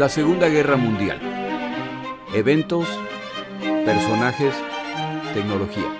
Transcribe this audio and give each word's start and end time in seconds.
La 0.00 0.08
Segunda 0.08 0.48
Guerra 0.48 0.78
Mundial. 0.78 1.20
Eventos, 2.32 2.88
personajes, 3.84 4.54
tecnología. 5.34 5.94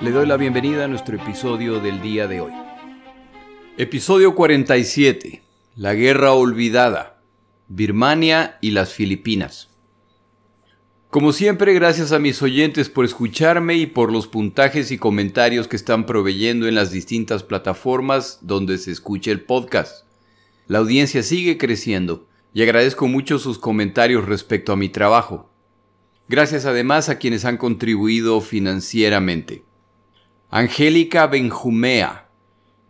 Le 0.00 0.10
doy 0.10 0.26
la 0.26 0.36
bienvenida 0.36 0.86
a 0.86 0.88
nuestro 0.88 1.14
episodio 1.14 1.78
del 1.78 2.02
día 2.02 2.26
de 2.26 2.40
hoy. 2.40 2.50
Episodio 3.78 4.34
47. 4.34 5.44
La 5.76 5.94
Guerra 5.94 6.32
Olvidada. 6.32 7.22
Birmania 7.68 8.58
y 8.60 8.72
las 8.72 8.94
Filipinas. 8.94 9.68
Como 11.08 11.32
siempre, 11.32 11.72
gracias 11.72 12.10
a 12.10 12.18
mis 12.18 12.42
oyentes 12.42 12.88
por 12.88 13.04
escucharme 13.04 13.76
y 13.76 13.86
por 13.86 14.10
los 14.10 14.26
puntajes 14.26 14.90
y 14.90 14.98
comentarios 14.98 15.68
que 15.68 15.76
están 15.76 16.04
proveyendo 16.04 16.66
en 16.66 16.74
las 16.74 16.90
distintas 16.90 17.44
plataformas 17.44 18.40
donde 18.42 18.76
se 18.78 18.90
escucha 18.90 19.30
el 19.30 19.42
podcast. 19.42 20.04
La 20.66 20.78
audiencia 20.78 21.22
sigue 21.22 21.56
creciendo 21.56 22.26
y 22.52 22.62
agradezco 22.62 23.06
mucho 23.06 23.38
sus 23.38 23.58
comentarios 23.58 24.26
respecto 24.26 24.72
a 24.72 24.76
mi 24.76 24.88
trabajo. 24.88 25.50
Gracias 26.28 26.64
además 26.64 27.08
a 27.08 27.18
quienes 27.18 27.44
han 27.44 27.56
contribuido 27.56 28.40
financieramente. 28.40 29.64
Angélica 30.50 31.26
Benjumea, 31.26 32.28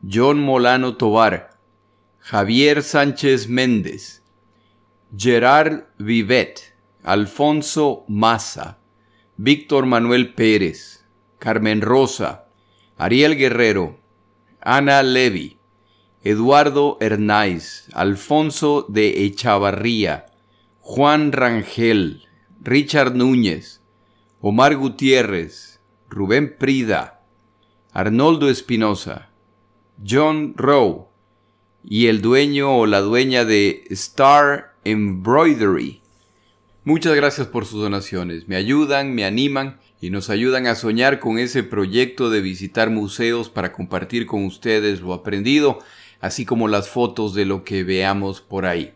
John 0.08 0.40
Molano 0.40 0.96
Tobar, 0.96 1.50
Javier 2.18 2.82
Sánchez 2.82 3.48
Méndez, 3.48 4.22
Gerard 5.16 5.84
Vivet, 5.98 6.74
Alfonso 7.02 8.04
Maza, 8.08 8.78
Víctor 9.36 9.86
Manuel 9.86 10.34
Pérez, 10.34 11.06
Carmen 11.38 11.80
Rosa, 11.80 12.46
Ariel 12.96 13.36
Guerrero, 13.36 13.98
Ana 14.60 15.02
Levy, 15.02 15.59
Eduardo 16.22 16.98
Hernáiz, 17.00 17.88
Alfonso 17.94 18.84
de 18.88 19.24
Echavarría, 19.24 20.26
Juan 20.80 21.32
Rangel, 21.32 22.24
Richard 22.60 23.14
Núñez, 23.14 23.80
Omar 24.40 24.76
Gutiérrez, 24.76 25.80
Rubén 26.10 26.56
Prida, 26.58 27.22
Arnoldo 27.92 28.50
Espinosa, 28.50 29.30
John 30.06 30.52
Rowe 30.56 31.06
y 31.82 32.08
el 32.08 32.20
dueño 32.20 32.76
o 32.76 32.86
la 32.86 33.00
dueña 33.00 33.46
de 33.46 33.84
Star 33.88 34.74
Embroidery. 34.84 36.02
Muchas 36.84 37.14
gracias 37.14 37.46
por 37.46 37.64
sus 37.64 37.80
donaciones, 37.80 38.46
me 38.46 38.56
ayudan, 38.56 39.14
me 39.14 39.24
animan 39.24 39.80
y 40.02 40.10
nos 40.10 40.28
ayudan 40.28 40.66
a 40.66 40.74
soñar 40.74 41.18
con 41.18 41.38
ese 41.38 41.62
proyecto 41.62 42.28
de 42.28 42.42
visitar 42.42 42.90
museos 42.90 43.48
para 43.48 43.72
compartir 43.72 44.26
con 44.26 44.44
ustedes 44.44 45.00
lo 45.00 45.14
aprendido 45.14 45.78
así 46.20 46.44
como 46.44 46.68
las 46.68 46.88
fotos 46.88 47.34
de 47.34 47.44
lo 47.44 47.64
que 47.64 47.84
veamos 47.84 48.40
por 48.40 48.66
ahí. 48.66 48.94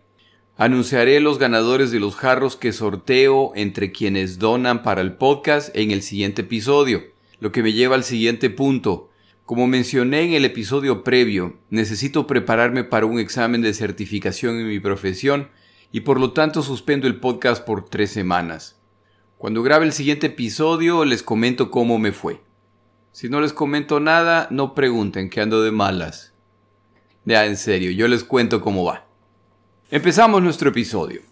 Anunciaré 0.56 1.18
los 1.18 1.38
ganadores 1.38 1.90
de 1.90 1.98
los 1.98 2.14
jarros 2.14 2.56
que 2.56 2.72
sorteo 2.72 3.52
entre 3.56 3.90
quienes 3.90 4.38
donan 4.38 4.82
para 4.82 5.00
el 5.00 5.14
podcast 5.14 5.74
en 5.74 5.90
el 5.90 6.02
siguiente 6.02 6.42
episodio, 6.42 7.02
lo 7.40 7.50
que 7.50 7.62
me 7.62 7.72
lleva 7.72 7.96
al 7.96 8.04
siguiente 8.04 8.50
punto. 8.50 9.10
Como 9.44 9.66
mencioné 9.66 10.22
en 10.22 10.32
el 10.32 10.44
episodio 10.44 11.02
previo, 11.02 11.58
necesito 11.70 12.26
prepararme 12.26 12.84
para 12.84 13.06
un 13.06 13.18
examen 13.18 13.62
de 13.62 13.74
certificación 13.74 14.60
en 14.60 14.68
mi 14.68 14.78
profesión 14.78 15.48
y 15.90 16.00
por 16.00 16.20
lo 16.20 16.32
tanto 16.32 16.62
suspendo 16.62 17.06
el 17.06 17.20
podcast 17.20 17.64
por 17.64 17.88
tres 17.88 18.10
semanas. 18.10 18.80
Cuando 19.38 19.62
grabe 19.62 19.86
el 19.86 19.92
siguiente 19.92 20.28
episodio 20.28 21.04
les 21.04 21.22
comento 21.22 21.70
cómo 21.70 21.98
me 21.98 22.12
fue. 22.12 22.40
Si 23.12 23.28
no 23.28 23.40
les 23.40 23.52
comento 23.52 24.00
nada, 24.00 24.48
no 24.50 24.74
pregunten 24.74 25.30
que 25.30 25.40
ando 25.40 25.62
de 25.62 25.70
malas. 25.70 26.33
Ya, 27.24 27.46
en 27.46 27.56
serio, 27.56 27.90
yo 27.90 28.06
les 28.06 28.22
cuento 28.22 28.60
cómo 28.60 28.84
va. 28.84 29.06
Empezamos 29.90 30.42
nuestro 30.42 30.68
episodio. 30.68 31.22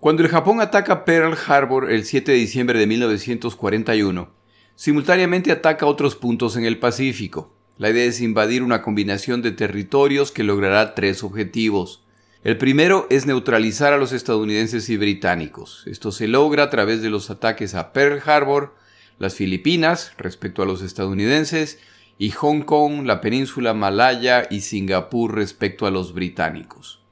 Cuando 0.00 0.22
el 0.22 0.28
Japón 0.28 0.60
ataca 0.60 1.04
Pearl 1.04 1.36
Harbor 1.46 1.90
el 1.90 2.04
7 2.04 2.32
de 2.32 2.38
diciembre 2.38 2.78
de 2.78 2.86
1941, 2.86 4.32
simultáneamente 4.74 5.52
ataca 5.52 5.84
otros 5.84 6.16
puntos 6.16 6.56
en 6.56 6.64
el 6.64 6.78
Pacífico. 6.78 7.54
La 7.76 7.90
idea 7.90 8.04
es 8.04 8.22
invadir 8.22 8.62
una 8.62 8.80
combinación 8.80 9.42
de 9.42 9.52
territorios 9.52 10.32
que 10.32 10.44
logrará 10.44 10.94
tres 10.94 11.22
objetivos. 11.22 12.04
El 12.42 12.56
primero 12.56 13.06
es 13.10 13.26
neutralizar 13.26 13.92
a 13.92 13.98
los 13.98 14.12
estadounidenses 14.12 14.88
y 14.88 14.96
británicos. 14.96 15.82
Esto 15.86 16.10
se 16.10 16.26
logra 16.26 16.64
a 16.64 16.70
través 16.70 17.02
de 17.02 17.10
los 17.10 17.28
ataques 17.28 17.74
a 17.74 17.92
Pearl 17.92 18.22
Harbor, 18.24 18.74
las 19.18 19.34
Filipinas 19.34 20.12
respecto 20.16 20.62
a 20.62 20.66
los 20.66 20.80
estadounidenses 20.80 21.78
y 22.18 22.30
Hong 22.30 22.62
Kong, 22.62 23.04
la 23.04 23.20
península 23.20 23.74
malaya 23.74 24.46
y 24.50 24.62
Singapur 24.62 25.34
respecto 25.34 25.86
a 25.86 25.90
los 25.90 26.14
británicos. 26.14 27.02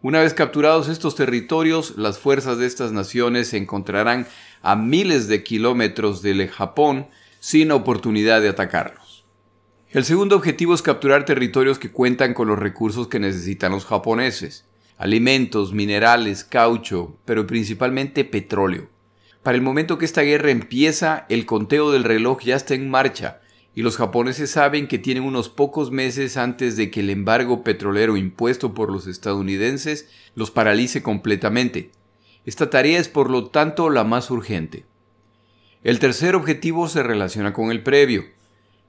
Una 0.00 0.20
vez 0.20 0.34
capturados 0.34 0.88
estos 0.88 1.14
territorios, 1.14 1.96
las 1.96 2.18
fuerzas 2.18 2.58
de 2.58 2.66
estas 2.66 2.90
naciones 2.90 3.48
se 3.48 3.56
encontrarán 3.56 4.26
a 4.60 4.74
miles 4.74 5.28
de 5.28 5.44
kilómetros 5.44 6.22
del 6.22 6.48
Japón 6.48 7.06
sin 7.38 7.70
oportunidad 7.70 8.42
de 8.42 8.48
atacarlos. 8.48 9.24
El 9.90 10.04
segundo 10.04 10.34
objetivo 10.34 10.74
es 10.74 10.82
capturar 10.82 11.24
territorios 11.24 11.78
que 11.78 11.92
cuentan 11.92 12.34
con 12.34 12.48
los 12.48 12.58
recursos 12.58 13.06
que 13.06 13.20
necesitan 13.20 13.70
los 13.70 13.84
japoneses, 13.84 14.64
alimentos, 14.96 15.72
minerales, 15.72 16.42
caucho, 16.42 17.16
pero 17.24 17.46
principalmente 17.46 18.24
petróleo. 18.24 18.88
Para 19.44 19.56
el 19.56 19.62
momento 19.62 19.98
que 19.98 20.04
esta 20.04 20.22
guerra 20.22 20.50
empieza, 20.50 21.26
el 21.28 21.46
conteo 21.46 21.92
del 21.92 22.04
reloj 22.04 22.40
ya 22.42 22.56
está 22.56 22.74
en 22.74 22.90
marcha 22.90 23.41
y 23.74 23.82
los 23.82 23.96
japoneses 23.96 24.50
saben 24.50 24.86
que 24.86 24.98
tienen 24.98 25.24
unos 25.24 25.48
pocos 25.48 25.90
meses 25.90 26.36
antes 26.36 26.76
de 26.76 26.90
que 26.90 27.00
el 27.00 27.10
embargo 27.10 27.64
petrolero 27.64 28.16
impuesto 28.16 28.74
por 28.74 28.92
los 28.92 29.06
estadounidenses 29.06 30.08
los 30.34 30.50
paralice 30.50 31.02
completamente. 31.02 31.90
Esta 32.44 32.68
tarea 32.68 32.98
es 32.98 33.08
por 33.08 33.30
lo 33.30 33.48
tanto 33.48 33.88
la 33.88 34.04
más 34.04 34.30
urgente. 34.30 34.84
El 35.82 35.98
tercer 35.98 36.36
objetivo 36.36 36.88
se 36.88 37.02
relaciona 37.02 37.52
con 37.52 37.70
el 37.70 37.82
previo. 37.82 38.24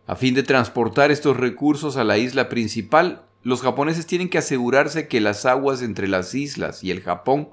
A 0.06 0.16
fin 0.16 0.34
de 0.34 0.44
transportar 0.44 1.12
estos 1.12 1.38
recursos 1.38 1.96
a 1.96 2.04
la 2.04 2.18
isla 2.18 2.50
principal, 2.50 3.24
los 3.42 3.62
japoneses 3.62 4.06
tienen 4.06 4.30
que 4.30 4.38
asegurarse 4.38 5.08
que 5.08 5.22
las 5.22 5.46
aguas 5.46 5.82
entre 5.82 6.08
las 6.08 6.36
islas 6.36 6.84
y 6.84 6.92
el 6.92 7.02
Japón 7.02 7.50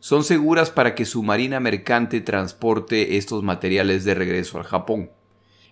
son 0.00 0.24
seguras 0.24 0.70
para 0.70 0.94
que 0.94 1.04
su 1.04 1.22
marina 1.22 1.60
mercante 1.60 2.20
transporte 2.20 3.16
estos 3.16 3.42
materiales 3.42 4.04
de 4.04 4.14
regreso 4.14 4.58
al 4.58 4.64
Japón. 4.64 5.10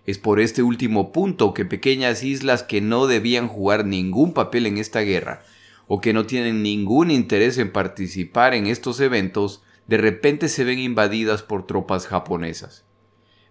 Es 0.04 0.18
por 0.18 0.40
este 0.40 0.62
último 0.62 1.12
punto 1.12 1.54
que 1.54 1.64
pequeñas 1.64 2.24
islas 2.24 2.62
que 2.62 2.80
no 2.80 3.06
debían 3.06 3.46
jugar 3.46 3.84
ningún 3.84 4.32
papel 4.32 4.66
en 4.66 4.78
esta 4.78 5.00
guerra, 5.00 5.42
o 5.86 6.00
que 6.00 6.12
no 6.12 6.26
tienen 6.26 6.62
ningún 6.62 7.10
interés 7.10 7.58
en 7.58 7.70
participar 7.70 8.54
en 8.54 8.66
estos 8.66 8.98
eventos, 9.00 9.62
de 9.86 9.98
repente 9.98 10.48
se 10.48 10.64
ven 10.64 10.78
invadidas 10.78 11.42
por 11.42 11.66
tropas 11.66 12.06
japonesas. 12.06 12.84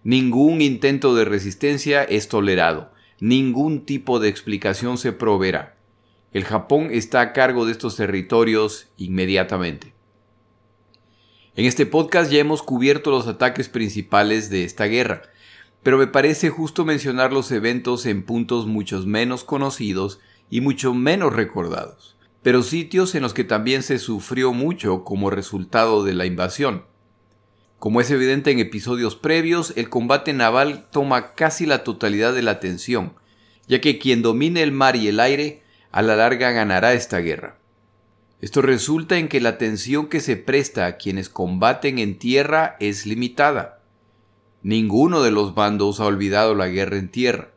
Ningún 0.04 0.60
intento 0.60 1.14
de 1.14 1.24
resistencia 1.24 2.02
es 2.02 2.28
tolerado, 2.28 2.92
ningún 3.20 3.84
tipo 3.84 4.18
de 4.18 4.28
explicación 4.28 4.98
se 4.98 5.12
proveerá. 5.12 5.76
El 6.32 6.44
Japón 6.44 6.88
está 6.90 7.20
a 7.20 7.32
cargo 7.32 7.66
de 7.66 7.72
estos 7.72 7.96
territorios 7.96 8.88
inmediatamente. 8.96 9.94
En 11.54 11.66
este 11.66 11.84
podcast 11.86 12.32
ya 12.32 12.40
hemos 12.40 12.62
cubierto 12.62 13.10
los 13.10 13.26
ataques 13.26 13.68
principales 13.68 14.48
de 14.48 14.64
esta 14.64 14.86
guerra, 14.86 15.22
pero 15.82 15.98
me 15.98 16.06
parece 16.06 16.48
justo 16.50 16.84
mencionar 16.84 17.32
los 17.32 17.50
eventos 17.50 18.06
en 18.06 18.22
puntos 18.22 18.66
muchos 18.66 19.06
menos 19.06 19.44
conocidos 19.44 20.20
y 20.48 20.60
mucho 20.60 20.94
menos 20.94 21.32
recordados, 21.32 22.16
pero 22.42 22.62
sitios 22.62 23.14
en 23.14 23.22
los 23.22 23.34
que 23.34 23.44
también 23.44 23.82
se 23.82 23.98
sufrió 23.98 24.52
mucho 24.52 25.04
como 25.04 25.30
resultado 25.30 26.04
de 26.04 26.14
la 26.14 26.26
invasión. 26.26 26.84
Como 27.78 28.00
es 28.00 28.10
evidente 28.12 28.52
en 28.52 28.60
episodios 28.60 29.16
previos, 29.16 29.72
el 29.76 29.88
combate 29.88 30.32
naval 30.32 30.86
toma 30.92 31.34
casi 31.34 31.66
la 31.66 31.82
totalidad 31.82 32.32
de 32.32 32.42
la 32.42 32.52
atención, 32.52 33.14
ya 33.66 33.80
que 33.80 33.98
quien 33.98 34.22
domine 34.22 34.62
el 34.62 34.70
mar 34.70 34.94
y 34.94 35.08
el 35.08 35.18
aire 35.18 35.62
a 35.90 36.02
la 36.02 36.14
larga 36.14 36.52
ganará 36.52 36.92
esta 36.92 37.18
guerra. 37.18 37.58
Esto 38.40 38.62
resulta 38.62 39.18
en 39.18 39.28
que 39.28 39.40
la 39.40 39.50
atención 39.50 40.08
que 40.08 40.20
se 40.20 40.36
presta 40.36 40.86
a 40.86 40.96
quienes 40.96 41.28
combaten 41.28 41.98
en 41.98 42.18
tierra 42.18 42.76
es 42.78 43.06
limitada. 43.06 43.81
Ninguno 44.62 45.22
de 45.22 45.32
los 45.32 45.54
bandos 45.54 45.98
ha 45.98 46.04
olvidado 46.04 46.54
la 46.54 46.68
guerra 46.68 46.96
en 46.96 47.10
tierra, 47.10 47.52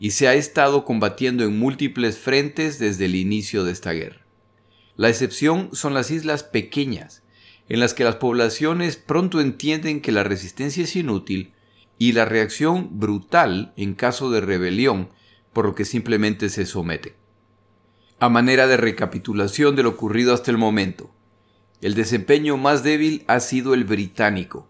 y 0.00 0.10
se 0.10 0.26
ha 0.26 0.34
estado 0.34 0.84
combatiendo 0.84 1.44
en 1.44 1.56
múltiples 1.56 2.18
frentes 2.18 2.80
desde 2.80 3.04
el 3.04 3.14
inicio 3.14 3.62
de 3.62 3.70
esta 3.70 3.92
guerra. 3.92 4.26
La 4.96 5.08
excepción 5.08 5.70
son 5.72 5.94
las 5.94 6.10
islas 6.10 6.42
pequeñas, 6.42 7.22
en 7.68 7.78
las 7.78 7.94
que 7.94 8.02
las 8.02 8.16
poblaciones 8.16 8.96
pronto 8.96 9.40
entienden 9.40 10.00
que 10.00 10.10
la 10.10 10.24
resistencia 10.24 10.82
es 10.82 10.96
inútil 10.96 11.52
y 11.98 12.12
la 12.12 12.24
reacción 12.24 12.98
brutal 12.98 13.72
en 13.76 13.94
caso 13.94 14.30
de 14.30 14.40
rebelión, 14.40 15.10
por 15.52 15.66
lo 15.66 15.74
que 15.76 15.84
simplemente 15.84 16.48
se 16.48 16.66
someten. 16.66 17.14
A 18.18 18.28
manera 18.28 18.66
de 18.66 18.76
recapitulación 18.76 19.76
de 19.76 19.84
lo 19.84 19.90
ocurrido 19.90 20.34
hasta 20.34 20.50
el 20.50 20.58
momento, 20.58 21.14
el 21.80 21.94
desempeño 21.94 22.56
más 22.56 22.82
débil 22.82 23.24
ha 23.28 23.38
sido 23.38 23.74
el 23.74 23.84
británico, 23.84 24.68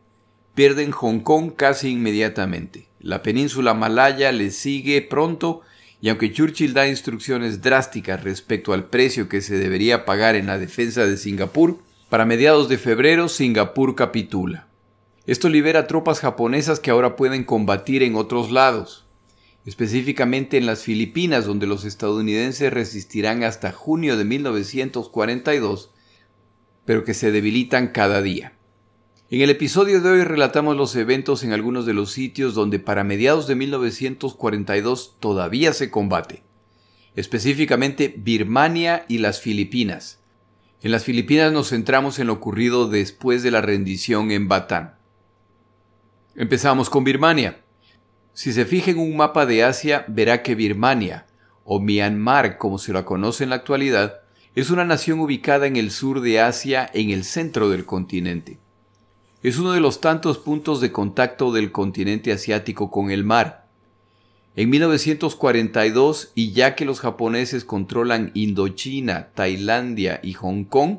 pierden 0.55 0.91
Hong 0.91 1.21
Kong 1.21 1.53
casi 1.57 1.91
inmediatamente. 1.91 2.89
La 3.01 3.23
península 3.23 3.75
malaya 3.75 4.33
les 4.33 4.57
sigue 4.57 5.03
pronto 5.03 5.63
y 6.01 6.09
aunque 6.09 6.33
Churchill 6.33 6.75
da 6.75 6.89
instrucciones 6.89 7.63
drásticas 7.63 8.25
respecto 8.25 8.73
al 8.73 8.87
precio 8.87 9.29
que 9.29 9.41
se 9.41 9.57
debería 9.57 10.05
pagar 10.05 10.35
en 10.35 10.47
la 10.47 10.59
defensa 10.59 11.07
de 11.07 11.17
Singapur, 11.17 11.79
para 12.09 12.27
mediados 12.27 12.69
de 12.69 12.77
febrero 12.77 13.29
Singapur 13.29 13.95
capitula. 13.95 14.67
Esto 15.27 15.49
libera 15.49 15.87
tropas 15.87 16.21
japonesas 16.21 16.81
que 16.81 16.91
ahora 16.91 17.17
pueden 17.17 17.45
combatir 17.45 18.03
en 18.03 18.17
otros 18.17 18.51
lados, 18.51 19.07
específicamente 19.65 20.59
en 20.59 20.67
las 20.67 20.83
Filipinas, 20.83 21.47
donde 21.47 21.67
los 21.67 21.85
estadounidenses 21.85 22.73
resistirán 22.73 23.45
hasta 23.45 23.73
junio 23.73 24.17
de 24.17 24.25
1942, 24.25 25.91
pero 26.85 27.05
que 27.05 27.15
se 27.15 27.31
debilitan 27.31 27.89
cada 27.89 28.21
día. 28.21 28.53
En 29.33 29.41
el 29.41 29.49
episodio 29.49 30.03
de 30.03 30.11
hoy 30.11 30.25
relatamos 30.25 30.77
los 30.77 30.95
eventos 30.95 31.43
en 31.43 31.55
algunos 31.55 31.87
de 31.87 31.95
los 31.95 32.11
sitios 32.11 32.53
donde 32.53 32.79
para 32.79 33.03
mediados 33.03 33.47
de 33.47 33.55
1942 33.55 35.17
todavía 35.21 35.73
se 35.73 35.91
combate, 35.91 36.43
específicamente 37.17 38.13
Birmania 38.15 39.07
y 39.09 39.17
las 39.17 39.41
Filipinas. 39.41 40.21
En 40.83 40.91
las 40.91 41.05
Filipinas 41.05 41.51
nos 41.51 41.71
centramos 41.71 42.19
en 42.19 42.27
lo 42.27 42.35
ocurrido 42.35 42.91
después 42.91 43.43
de 43.43 43.51
la 43.51 43.63
rendición 43.63 44.33
en 44.33 44.49
Batán. 44.49 44.97
Empezamos 46.37 46.91
con 46.91 47.03
Birmania. 47.03 47.63
Si 48.35 48.53
se 48.53 48.67
fija 48.67 48.91
en 48.91 48.99
un 48.99 49.17
mapa 49.17 49.47
de 49.47 49.65
Asia, 49.65 50.05
verá 50.09 50.43
que 50.43 50.55
Birmania, 50.55 51.25
o 51.65 51.81
Myanmar 51.81 52.59
como 52.59 52.77
se 52.77 52.93
la 52.93 53.07
conoce 53.07 53.45
en 53.45 53.49
la 53.49 53.57
actualidad, 53.57 54.21
es 54.55 54.69
una 54.69 54.85
nación 54.85 55.21
ubicada 55.21 55.67
en 55.67 55.77
el 55.77 55.91
sur 55.91 56.21
de 56.21 56.39
Asia, 56.39 56.91
en 56.93 57.09
el 57.09 57.25
centro 57.25 57.71
del 57.71 57.87
continente. 57.87 58.59
Es 59.43 59.59
uno 59.59 59.73
de 59.73 59.81
los 59.81 60.01
tantos 60.01 60.39
puntos 60.39 60.81
de 60.81 60.93
contacto 60.93 61.51
del 61.51 61.73
continente 61.73 62.31
asiático 62.31 62.93
con 62.93 63.11
el 63.11 63.25
mar. 63.25 63.67
En 64.55 64.71
1942, 64.71 66.31
y 66.37 66.53
ya 66.53 66.77
que 66.77 66.85
los 66.85 67.01
japoneses 67.01 67.65
controlan 67.65 68.31
Indochina, 68.35 69.31
Tailandia 69.35 70.21
y 70.23 70.35
Hong 70.35 70.63
Kong, 70.63 70.99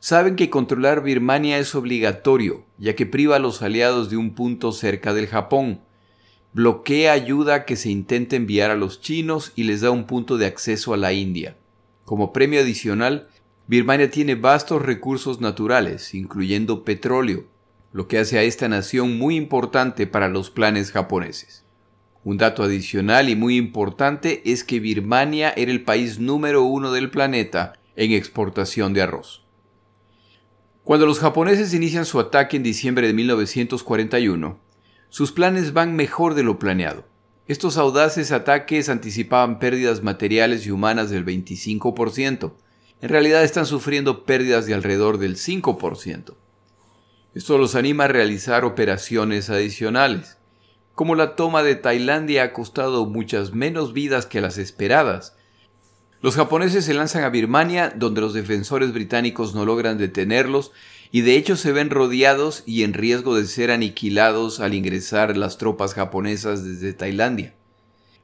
saben 0.00 0.34
que 0.34 0.48
controlar 0.48 1.02
Birmania 1.02 1.58
es 1.58 1.74
obligatorio, 1.74 2.64
ya 2.78 2.96
que 2.96 3.04
priva 3.04 3.36
a 3.36 3.40
los 3.40 3.60
aliados 3.60 4.08
de 4.08 4.16
un 4.16 4.34
punto 4.34 4.72
cerca 4.72 5.12
del 5.12 5.26
Japón, 5.26 5.80
bloquea 6.54 7.12
ayuda 7.12 7.66
que 7.66 7.76
se 7.76 7.90
intente 7.90 8.36
enviar 8.36 8.70
a 8.70 8.76
los 8.76 9.02
chinos 9.02 9.52
y 9.56 9.64
les 9.64 9.82
da 9.82 9.90
un 9.90 10.04
punto 10.04 10.38
de 10.38 10.46
acceso 10.46 10.94
a 10.94 10.96
la 10.96 11.12
India. 11.12 11.58
Como 12.06 12.32
premio 12.32 12.60
adicional, 12.60 13.28
Birmania 13.66 14.10
tiene 14.10 14.36
vastos 14.36 14.80
recursos 14.80 15.42
naturales, 15.42 16.14
incluyendo 16.14 16.84
petróleo, 16.84 17.44
lo 17.94 18.08
que 18.08 18.18
hace 18.18 18.38
a 18.38 18.42
esta 18.42 18.68
nación 18.68 19.18
muy 19.18 19.36
importante 19.36 20.08
para 20.08 20.28
los 20.28 20.50
planes 20.50 20.90
japoneses. 20.90 21.64
Un 22.24 22.38
dato 22.38 22.64
adicional 22.64 23.28
y 23.28 23.36
muy 23.36 23.56
importante 23.56 24.42
es 24.50 24.64
que 24.64 24.80
Birmania 24.80 25.54
era 25.56 25.70
el 25.70 25.84
país 25.84 26.18
número 26.18 26.64
uno 26.64 26.90
del 26.90 27.08
planeta 27.08 27.74
en 27.94 28.10
exportación 28.10 28.94
de 28.94 29.02
arroz. 29.02 29.44
Cuando 30.82 31.06
los 31.06 31.20
japoneses 31.20 31.72
inician 31.72 32.04
su 32.04 32.18
ataque 32.18 32.56
en 32.56 32.64
diciembre 32.64 33.06
de 33.06 33.12
1941, 33.12 34.58
sus 35.08 35.30
planes 35.30 35.72
van 35.72 35.94
mejor 35.94 36.34
de 36.34 36.42
lo 36.42 36.58
planeado. 36.58 37.04
Estos 37.46 37.76
audaces 37.76 38.32
ataques 38.32 38.88
anticipaban 38.88 39.60
pérdidas 39.60 40.02
materiales 40.02 40.66
y 40.66 40.72
humanas 40.72 41.10
del 41.10 41.24
25%. 41.24 42.54
En 43.02 43.08
realidad 43.08 43.44
están 43.44 43.66
sufriendo 43.66 44.24
pérdidas 44.24 44.66
de 44.66 44.74
alrededor 44.74 45.18
del 45.18 45.36
5%. 45.36 46.34
Esto 47.34 47.58
los 47.58 47.74
anima 47.74 48.04
a 48.04 48.08
realizar 48.08 48.64
operaciones 48.64 49.50
adicionales. 49.50 50.38
Como 50.94 51.16
la 51.16 51.34
toma 51.34 51.64
de 51.64 51.74
Tailandia 51.74 52.44
ha 52.44 52.52
costado 52.52 53.06
muchas 53.06 53.52
menos 53.52 53.92
vidas 53.92 54.26
que 54.26 54.40
las 54.40 54.56
esperadas, 54.56 55.36
los 56.20 56.36
japoneses 56.36 56.84
se 56.84 56.94
lanzan 56.94 57.24
a 57.24 57.30
Birmania, 57.30 57.92
donde 57.94 58.20
los 58.20 58.34
defensores 58.34 58.92
británicos 58.92 59.52
no 59.52 59.64
logran 59.64 59.98
detenerlos 59.98 60.70
y 61.10 61.22
de 61.22 61.36
hecho 61.36 61.56
se 61.56 61.72
ven 61.72 61.90
rodeados 61.90 62.62
y 62.66 62.84
en 62.84 62.94
riesgo 62.94 63.36
de 63.36 63.46
ser 63.46 63.72
aniquilados 63.72 64.60
al 64.60 64.72
ingresar 64.72 65.36
las 65.36 65.58
tropas 65.58 65.92
japonesas 65.92 66.64
desde 66.64 66.92
Tailandia. 66.92 67.54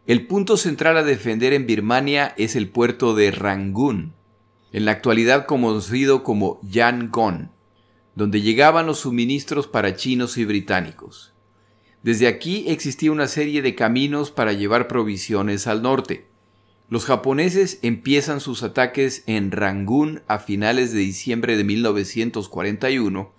El 0.06 0.29
punto 0.29 0.56
central 0.56 0.97
a 0.97 1.03
defender 1.03 1.53
en 1.53 1.67
Birmania 1.67 2.33
es 2.39 2.55
el 2.55 2.69
puerto 2.69 3.17
de 3.17 3.33
Rangoon, 3.33 4.15
en 4.73 4.85
la 4.85 4.93
actualidad 4.93 5.47
conocido 5.47 6.23
como 6.23 6.61
Yangon 6.63 7.51
donde 8.20 8.43
llegaban 8.43 8.84
los 8.84 8.99
suministros 8.99 9.67
para 9.67 9.96
chinos 9.96 10.37
y 10.37 10.44
británicos. 10.44 11.32
Desde 12.02 12.26
aquí 12.26 12.67
existía 12.69 13.11
una 13.12 13.26
serie 13.26 13.62
de 13.62 13.75
caminos 13.75 14.31
para 14.31 14.52
llevar 14.52 14.88
provisiones 14.88 15.67
al 15.67 15.81
norte. 15.81 16.26
Los 16.90 17.06
japoneses 17.06 17.78
empiezan 17.81 18.43
sus 18.43 18.62
ataques 18.62 19.22
en 19.25 19.50
Rangoon 19.50 20.22
a 20.28 20.38
finales 20.38 20.93
de 20.93 20.99
diciembre 20.99 21.56
de 21.56 21.64
1941 21.64 23.32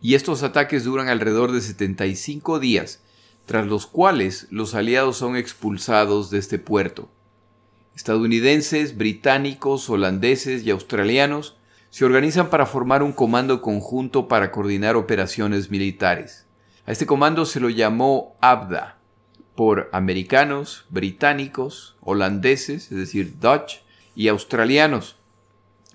y 0.00 0.14
estos 0.14 0.44
ataques 0.44 0.84
duran 0.84 1.08
alrededor 1.08 1.50
de 1.50 1.60
75 1.60 2.60
días, 2.60 3.02
tras 3.44 3.66
los 3.66 3.88
cuales 3.88 4.46
los 4.52 4.76
aliados 4.76 5.16
son 5.16 5.34
expulsados 5.34 6.30
de 6.30 6.38
este 6.38 6.60
puerto. 6.60 7.10
Estadounidenses, 7.96 8.96
británicos, 8.96 9.90
holandeses 9.90 10.62
y 10.62 10.70
australianos 10.70 11.57
se 11.90 12.04
organizan 12.04 12.50
para 12.50 12.66
formar 12.66 13.02
un 13.02 13.12
comando 13.12 13.62
conjunto 13.62 14.28
para 14.28 14.50
coordinar 14.50 14.96
operaciones 14.96 15.70
militares. 15.70 16.46
A 16.86 16.92
este 16.92 17.06
comando 17.06 17.44
se 17.44 17.60
lo 17.60 17.70
llamó 17.70 18.36
ABDA, 18.40 18.98
por 19.54 19.90
americanos, 19.92 20.86
británicos, 20.88 21.96
holandeses, 22.00 22.92
es 22.92 22.96
decir, 22.96 23.40
Dutch, 23.40 23.80
y 24.14 24.28
australianos. 24.28 25.16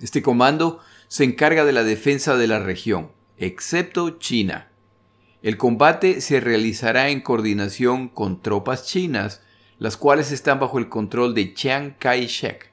Este 0.01 0.21
comando 0.21 0.79
se 1.07 1.23
encarga 1.23 1.63
de 1.63 1.71
la 1.71 1.83
defensa 1.83 2.35
de 2.35 2.47
la 2.47 2.59
región, 2.59 3.11
excepto 3.37 4.17
China. 4.19 4.69
El 5.41 5.57
combate 5.57 6.21
se 6.21 6.39
realizará 6.39 7.09
en 7.09 7.21
coordinación 7.21 8.09
con 8.09 8.41
tropas 8.41 8.85
chinas, 8.85 9.41
las 9.77 9.95
cuales 9.95 10.31
están 10.31 10.59
bajo 10.59 10.77
el 10.77 10.89
control 10.89 11.33
de 11.33 11.53
Chiang 11.53 11.95
Kai-shek. 11.99 12.72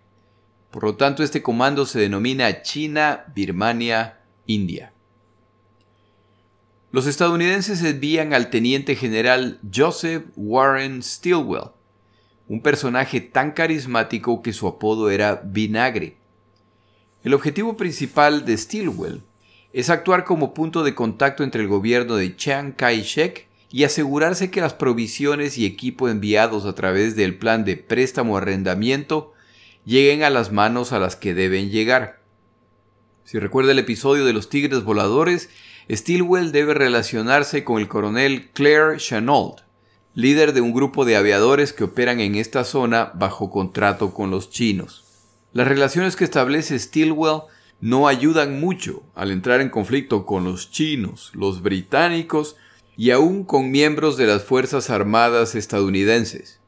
Por 0.70 0.84
lo 0.84 0.94
tanto, 0.94 1.22
este 1.22 1.42
comando 1.42 1.84
se 1.84 1.98
denomina 1.98 2.62
China, 2.62 3.24
Birmania, 3.34 4.20
India. 4.46 4.92
Los 6.92 7.06
estadounidenses 7.06 7.82
envían 7.82 8.34
al 8.34 8.50
teniente 8.50 8.96
general 8.96 9.60
Joseph 9.72 10.24
Warren 10.36 11.02
Stilwell, 11.02 11.70
un 12.48 12.62
personaje 12.62 13.20
tan 13.20 13.52
carismático 13.52 14.42
que 14.42 14.52
su 14.52 14.66
apodo 14.66 15.10
era 15.10 15.40
Vinagre. 15.44 16.16
El 17.22 17.34
objetivo 17.34 17.76
principal 17.76 18.44
de 18.44 18.56
Stilwell 18.56 19.22
es 19.72 19.90
actuar 19.90 20.24
como 20.24 20.54
punto 20.54 20.82
de 20.82 20.94
contacto 20.94 21.44
entre 21.44 21.62
el 21.62 21.68
gobierno 21.68 22.16
de 22.16 22.34
Chiang 22.34 22.72
Kai-shek 22.72 23.48
y 23.70 23.84
asegurarse 23.84 24.50
que 24.50 24.60
las 24.60 24.74
provisiones 24.74 25.58
y 25.58 25.66
equipo 25.66 26.08
enviados 26.08 26.64
a 26.64 26.74
través 26.74 27.14
del 27.14 27.38
plan 27.38 27.64
de 27.64 27.76
préstamo-arrendamiento 27.76 29.32
lleguen 29.84 30.22
a 30.22 30.30
las 30.30 30.52
manos 30.52 30.92
a 30.92 30.98
las 30.98 31.16
que 31.16 31.34
deben 31.34 31.70
llegar. 31.70 32.20
Si 33.24 33.38
recuerda 33.38 33.72
el 33.72 33.78
episodio 33.78 34.24
de 34.24 34.32
los 34.32 34.48
tigres 34.48 34.82
voladores, 34.82 35.50
Stilwell 35.90 36.52
debe 36.52 36.74
relacionarse 36.74 37.64
con 37.64 37.80
el 37.80 37.88
coronel 37.88 38.50
Claire 38.52 38.98
Chenault, 38.98 39.60
líder 40.14 40.52
de 40.52 40.60
un 40.60 40.72
grupo 40.72 41.04
de 41.04 41.16
aviadores 41.16 41.72
que 41.72 41.84
operan 41.84 42.20
en 42.20 42.34
esta 42.34 42.64
zona 42.64 43.12
bajo 43.14 43.50
contrato 43.50 44.12
con 44.12 44.30
los 44.30 44.50
chinos. 44.50 45.04
Las 45.52 45.66
relaciones 45.66 46.14
que 46.14 46.24
establece 46.24 46.78
Stilwell 46.78 47.42
no 47.80 48.06
ayudan 48.06 48.60
mucho 48.60 49.02
al 49.14 49.30
entrar 49.30 49.60
en 49.60 49.70
conflicto 49.70 50.26
con 50.26 50.44
los 50.44 50.70
chinos, 50.70 51.32
los 51.34 51.62
británicos 51.62 52.56
y 52.96 53.10
aún 53.10 53.44
con 53.44 53.70
miembros 53.70 54.16
de 54.16 54.26
las 54.26 54.44
Fuerzas 54.44 54.90
Armadas 54.90 55.54
estadounidenses. 55.54 56.59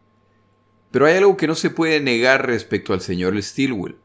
Pero 0.92 1.06
hay 1.06 1.16
algo 1.16 1.37
que 1.37 1.49
no 1.49 1.56
se 1.56 1.70
puede 1.70 2.00
negar 2.00 2.46
respecto 2.46 2.92
al 2.92 3.00
señor 3.00 3.42
Stilwell. 3.42 3.96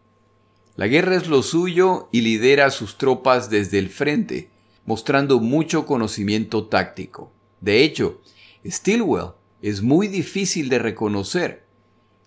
La 0.76 0.88
guerra 0.88 1.16
es 1.16 1.28
lo 1.28 1.44
suyo 1.44 2.08
y 2.12 2.22
lidera 2.22 2.66
a 2.68 2.72
sus 2.72 2.98
tropas 2.98 3.50
desde 3.50 3.78
el 3.78 3.90
frente, 3.90 4.50
mostrando 4.86 5.40
mucho 5.40 5.86
conocimiento 5.86 6.68
táctico. 6.68 7.32
De 7.62 7.84
hecho, 7.84 8.22
Stilwell 8.66 9.34
es 9.62 9.82
muy 9.82 10.08
difícil 10.08 10.70
de 10.70 10.80
reconocer, 10.80 11.66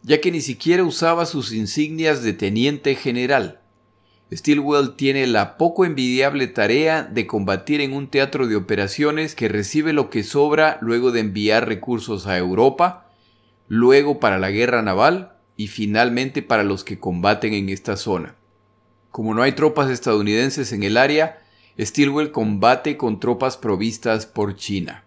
ya 0.03 0.21
que 0.21 0.31
ni 0.31 0.41
siquiera 0.41 0.85
usaba 0.85 1.27
sus 1.27 1.53
insignias 1.53 2.23
de 2.23 2.35
teniente 2.35 2.95
general. 2.97 3.61
Stilwell 4.33 4.95
tiene 4.95 5.27
la 5.27 5.57
poco 5.57 5.85
envidiable 5.85 6.47
tarea 6.49 7.03
de 7.03 7.27
combatir 7.27 7.81
en 7.81 7.93
un 7.93 8.09
teatro 8.09 8.47
de 8.47 8.57
operaciones 8.57 9.35
que 9.35 9.49
recibe 9.49 9.93
lo 9.93 10.11
que 10.11 10.23
sobra 10.23 10.79
luego 10.83 11.13
de 11.13 11.21
enviar 11.21 11.67
recursos 11.67 12.27
a 12.27 12.37
Europa, 12.37 13.10
luego 13.71 14.19
para 14.19 14.41
la 14.41 14.51
guerra 14.51 14.83
naval 14.83 15.37
y 15.57 15.69
finalmente 15.69 16.43
para 16.43 16.65
los 16.65 16.83
que 16.83 16.99
combaten 16.99 17.55
en 17.55 17.69
esta 17.69 17.97
zona. 17.97 18.35
Como 19.13 19.33
no 19.33 19.43
hay 19.43 19.53
tropas 19.53 19.91
estadounidenses 19.91 20.73
en 20.73 20.83
el 20.83 20.97
área, 20.97 21.39
Stilwell 21.79 22.33
combate 22.33 22.97
con 22.97 23.21
tropas 23.21 23.57
provistas 23.57 24.27
por 24.27 24.57
China. 24.57 25.05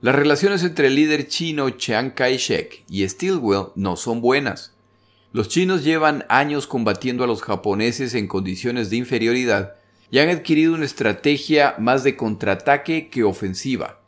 Las 0.00 0.16
relaciones 0.16 0.64
entre 0.64 0.88
el 0.88 0.96
líder 0.96 1.28
chino 1.28 1.70
Chiang 1.70 2.14
Kai-shek 2.14 2.82
y 2.88 3.08
Stilwell 3.08 3.68
no 3.76 3.94
son 3.94 4.20
buenas. 4.20 4.74
Los 5.32 5.48
chinos 5.48 5.84
llevan 5.84 6.24
años 6.28 6.66
combatiendo 6.66 7.22
a 7.22 7.28
los 7.28 7.42
japoneses 7.42 8.14
en 8.14 8.26
condiciones 8.26 8.90
de 8.90 8.96
inferioridad 8.96 9.76
y 10.10 10.18
han 10.18 10.30
adquirido 10.30 10.74
una 10.74 10.84
estrategia 10.84 11.76
más 11.78 12.02
de 12.02 12.16
contraataque 12.16 13.08
que 13.08 13.22
ofensiva, 13.22 13.99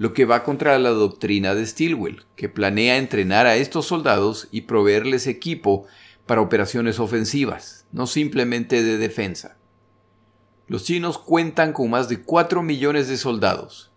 lo 0.00 0.14
que 0.14 0.24
va 0.24 0.44
contra 0.44 0.78
la 0.78 0.88
doctrina 0.88 1.54
de 1.54 1.66
Stilwell, 1.66 2.24
que 2.34 2.48
planea 2.48 2.96
entrenar 2.96 3.46
a 3.46 3.56
estos 3.56 3.84
soldados 3.84 4.48
y 4.50 4.62
proveerles 4.62 5.26
equipo 5.26 5.84
para 6.24 6.40
operaciones 6.40 6.98
ofensivas, 6.98 7.84
no 7.92 8.06
simplemente 8.06 8.82
de 8.82 8.96
defensa. 8.96 9.58
Los 10.68 10.84
chinos 10.84 11.18
cuentan 11.18 11.74
con 11.74 11.90
más 11.90 12.08
de 12.08 12.22
4 12.22 12.62
millones 12.62 13.08
de 13.08 13.18
soldados, 13.18 13.92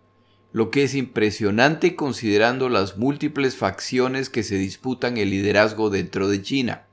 lo 0.51 0.72
que 0.72 0.83
es 0.83 0.93
impresionante 0.93 1.95
considerando 1.95 2.67
las 2.67 2.98
múltiples 2.98 3.55
facciones 3.55 4.29
que 4.29 4.43
se 4.43 4.55
disputan 4.55 5.15
el 5.15 5.29
liderazgo 5.29 5.89
dentro 5.89 6.27
de 6.27 6.41
China. 6.41 6.86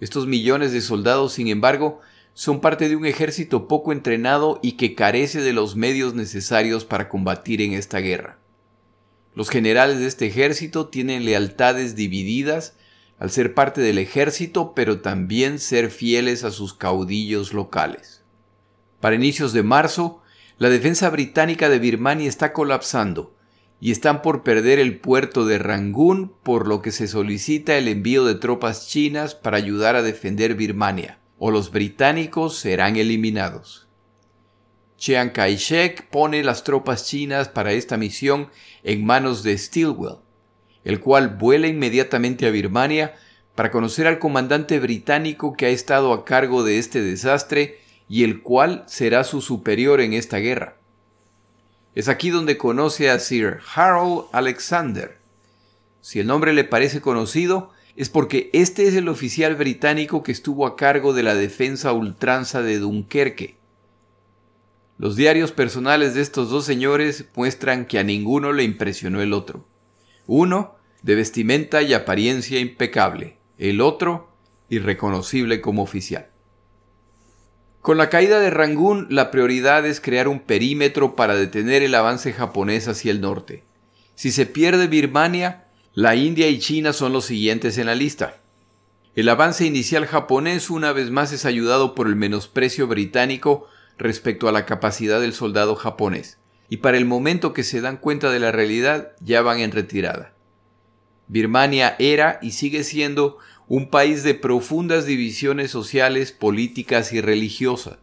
Estos 0.00 0.26
millones 0.26 0.72
de 0.72 0.82
soldados, 0.82 1.32
sin 1.32 1.48
embargo, 1.48 2.02
son 2.38 2.60
parte 2.60 2.88
de 2.88 2.94
un 2.94 3.04
ejército 3.04 3.66
poco 3.66 3.90
entrenado 3.90 4.60
y 4.62 4.76
que 4.76 4.94
carece 4.94 5.40
de 5.40 5.52
los 5.52 5.74
medios 5.74 6.14
necesarios 6.14 6.84
para 6.84 7.08
combatir 7.08 7.60
en 7.60 7.72
esta 7.72 7.98
guerra. 7.98 8.38
Los 9.34 9.50
generales 9.50 9.98
de 9.98 10.06
este 10.06 10.26
ejército 10.26 10.86
tienen 10.86 11.24
lealtades 11.24 11.96
divididas 11.96 12.76
al 13.18 13.32
ser 13.32 13.54
parte 13.54 13.80
del 13.80 13.98
ejército, 13.98 14.72
pero 14.72 15.00
también 15.00 15.58
ser 15.58 15.90
fieles 15.90 16.44
a 16.44 16.52
sus 16.52 16.74
caudillos 16.74 17.52
locales. 17.52 18.22
Para 19.00 19.16
inicios 19.16 19.52
de 19.52 19.64
marzo, 19.64 20.22
la 20.58 20.68
defensa 20.68 21.10
británica 21.10 21.68
de 21.68 21.80
Birmania 21.80 22.28
está 22.28 22.52
colapsando 22.52 23.34
y 23.80 23.90
están 23.90 24.22
por 24.22 24.44
perder 24.44 24.78
el 24.78 25.00
puerto 25.00 25.44
de 25.44 25.58
Rangún, 25.58 26.32
por 26.44 26.68
lo 26.68 26.82
que 26.82 26.92
se 26.92 27.08
solicita 27.08 27.76
el 27.76 27.88
envío 27.88 28.24
de 28.24 28.36
tropas 28.36 28.86
chinas 28.86 29.34
para 29.34 29.56
ayudar 29.56 29.96
a 29.96 30.02
defender 30.02 30.54
Birmania, 30.54 31.18
o 31.38 31.50
los 31.50 31.70
británicos 31.70 32.56
serán 32.56 32.96
eliminados. 32.96 33.88
Chiang 34.96 35.30
Kai-shek 35.30 36.08
pone 36.10 36.42
las 36.42 36.64
tropas 36.64 37.06
chinas 37.06 37.48
para 37.48 37.72
esta 37.72 37.96
misión 37.96 38.50
en 38.82 39.04
manos 39.04 39.44
de 39.44 39.56
Stilwell, 39.56 40.18
el 40.84 41.00
cual 41.00 41.36
vuela 41.36 41.68
inmediatamente 41.68 42.46
a 42.46 42.50
Birmania 42.50 43.14
para 43.54 43.70
conocer 43.70 44.06
al 44.06 44.18
comandante 44.18 44.80
británico 44.80 45.54
que 45.54 45.66
ha 45.66 45.70
estado 45.70 46.12
a 46.12 46.24
cargo 46.24 46.64
de 46.64 46.78
este 46.78 47.00
desastre 47.00 47.78
y 48.08 48.24
el 48.24 48.42
cual 48.42 48.84
será 48.86 49.22
su 49.22 49.40
superior 49.40 50.00
en 50.00 50.14
esta 50.14 50.38
guerra. 50.38 50.76
Es 51.94 52.08
aquí 52.08 52.30
donde 52.30 52.56
conoce 52.56 53.10
a 53.10 53.18
Sir 53.18 53.58
Harold 53.74 54.26
Alexander. 54.32 55.18
Si 56.00 56.20
el 56.20 56.26
nombre 56.26 56.52
le 56.52 56.64
parece 56.64 57.00
conocido, 57.00 57.70
es 57.98 58.08
porque 58.08 58.48
este 58.52 58.86
es 58.86 58.94
el 58.94 59.08
oficial 59.08 59.56
británico 59.56 60.22
que 60.22 60.30
estuvo 60.30 60.66
a 60.66 60.76
cargo 60.76 61.12
de 61.12 61.24
la 61.24 61.34
defensa 61.34 61.92
ultranza 61.92 62.62
de 62.62 62.78
Dunkerque. 62.78 63.56
Los 64.98 65.16
diarios 65.16 65.50
personales 65.50 66.14
de 66.14 66.20
estos 66.20 66.48
dos 66.48 66.64
señores 66.64 67.24
muestran 67.34 67.86
que 67.86 67.98
a 67.98 68.04
ninguno 68.04 68.52
le 68.52 68.62
impresionó 68.62 69.20
el 69.20 69.32
otro. 69.32 69.66
Uno, 70.28 70.76
de 71.02 71.16
vestimenta 71.16 71.82
y 71.82 71.92
apariencia 71.92 72.60
impecable, 72.60 73.38
el 73.58 73.80
otro, 73.80 74.32
irreconocible 74.68 75.60
como 75.60 75.82
oficial. 75.82 76.30
Con 77.80 77.98
la 77.98 78.10
caída 78.10 78.38
de 78.38 78.50
Rangún, 78.50 79.08
la 79.10 79.32
prioridad 79.32 79.84
es 79.84 80.00
crear 80.00 80.28
un 80.28 80.38
perímetro 80.38 81.16
para 81.16 81.34
detener 81.34 81.82
el 81.82 81.96
avance 81.96 82.32
japonés 82.32 82.86
hacia 82.86 83.10
el 83.10 83.20
norte. 83.20 83.64
Si 84.14 84.30
se 84.30 84.46
pierde 84.46 84.86
Birmania, 84.86 85.67
la 85.98 86.14
India 86.14 86.48
y 86.48 86.60
China 86.60 86.92
son 86.92 87.12
los 87.12 87.24
siguientes 87.24 87.76
en 87.76 87.86
la 87.86 87.96
lista. 87.96 88.36
El 89.16 89.28
avance 89.28 89.66
inicial 89.66 90.06
japonés 90.06 90.70
una 90.70 90.92
vez 90.92 91.10
más 91.10 91.32
es 91.32 91.44
ayudado 91.44 91.96
por 91.96 92.06
el 92.06 92.14
menosprecio 92.14 92.86
británico 92.86 93.66
respecto 93.96 94.48
a 94.48 94.52
la 94.52 94.64
capacidad 94.64 95.20
del 95.20 95.32
soldado 95.32 95.74
japonés, 95.74 96.38
y 96.68 96.76
para 96.76 96.98
el 96.98 97.04
momento 97.04 97.52
que 97.52 97.64
se 97.64 97.80
dan 97.80 97.96
cuenta 97.96 98.30
de 98.30 98.38
la 98.38 98.52
realidad 98.52 99.10
ya 99.18 99.42
van 99.42 99.58
en 99.58 99.72
retirada. 99.72 100.34
Birmania 101.26 101.96
era 101.98 102.38
y 102.42 102.52
sigue 102.52 102.84
siendo 102.84 103.38
un 103.66 103.90
país 103.90 104.22
de 104.22 104.34
profundas 104.34 105.04
divisiones 105.04 105.72
sociales, 105.72 106.30
políticas 106.30 107.12
y 107.12 107.20
religiosas, 107.20 107.98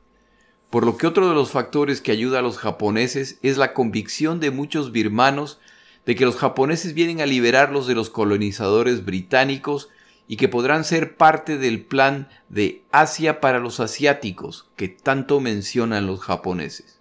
por 0.69 0.85
lo 0.85 0.97
que 0.97 1.07
otro 1.07 1.29
de 1.29 1.33
los 1.33 1.51
factores 1.51 2.01
que 2.01 2.11
ayuda 2.11 2.39
a 2.39 2.41
los 2.41 2.57
japoneses 2.57 3.39
es 3.41 3.55
la 3.55 3.71
convicción 3.71 4.41
de 4.41 4.51
muchos 4.51 4.91
birmanos 4.91 5.61
de 6.05 6.15
que 6.15 6.25
los 6.25 6.35
japoneses 6.35 6.93
vienen 6.93 7.21
a 7.21 7.25
liberarlos 7.25 7.87
de 7.87 7.95
los 7.95 8.09
colonizadores 8.09 9.05
británicos 9.05 9.89
y 10.27 10.37
que 10.37 10.47
podrán 10.47 10.83
ser 10.83 11.17
parte 11.17 11.57
del 11.57 11.85
plan 11.85 12.29
de 12.49 12.83
Asia 12.91 13.41
para 13.41 13.59
los 13.59 13.79
asiáticos 13.79 14.69
que 14.75 14.87
tanto 14.87 15.39
mencionan 15.39 16.07
los 16.07 16.19
japoneses. 16.21 16.99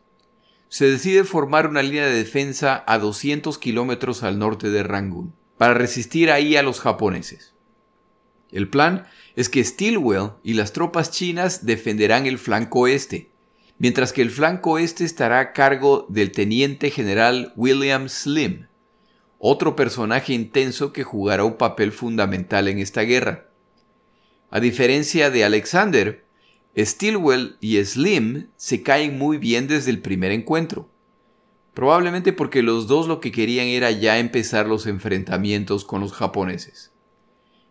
Se 0.69 0.91
decide 0.91 1.25
formar 1.25 1.69
una 1.69 1.83
línea 1.83 2.07
de 2.07 2.15
defensa 2.15 2.83
a 2.87 2.99
200 2.99 3.59
kilómetros 3.59 4.23
al 4.23 4.39
norte 4.39 4.71
de 4.71 4.83
Rangún, 4.83 5.35
para 5.57 5.75
resistir 5.75 6.31
ahí 6.31 6.57
a 6.57 6.63
los 6.63 6.81
japoneses. 6.81 7.55
El 8.51 8.69
plan 8.69 9.07
es 9.37 9.49
que 9.49 9.65
Stilwell 9.65 10.33
y 10.43 10.55
las 10.55 10.73
tropas 10.73 11.11
chinas 11.11 11.65
defenderán 11.65 12.27
el 12.27 12.39
flanco 12.39 12.87
este, 12.87 13.31
mientras 13.79 14.13
que 14.13 14.23
el 14.23 14.31
flanco 14.31 14.79
este 14.79 15.05
estará 15.05 15.41
a 15.41 15.53
cargo 15.53 16.07
del 16.09 16.33
teniente 16.33 16.91
general 16.91 17.53
William 17.57 18.09
Slim, 18.09 18.67
otro 19.39 19.77
personaje 19.77 20.33
intenso 20.33 20.93
que 20.93 21.05
jugará 21.05 21.45
un 21.45 21.57
papel 21.57 21.93
fundamental 21.93 22.69
en 22.69 22.79
esta 22.79 23.03
guerra. 23.03 23.49
A 24.51 24.61
diferencia 24.61 25.31
de 25.31 25.45
Alexander, 25.45 26.25
Stilwell 26.77 27.57
y 27.61 27.83
Slim 27.85 28.49
se 28.57 28.83
caen 28.83 29.19
muy 29.19 29.39
bien 29.39 29.69
desde 29.69 29.91
el 29.91 30.01
primer 30.01 30.33
encuentro, 30.33 30.89
probablemente 31.73 32.33
porque 32.33 32.63
los 32.63 32.87
dos 32.87 33.07
lo 33.07 33.21
que 33.21 33.33
querían 33.33 33.67
era 33.67 33.91
ya 33.91 34.19
empezar 34.19 34.67
los 34.67 34.87
enfrentamientos 34.87 35.85
con 35.85 36.01
los 36.01 36.13
japoneses. 36.13 36.93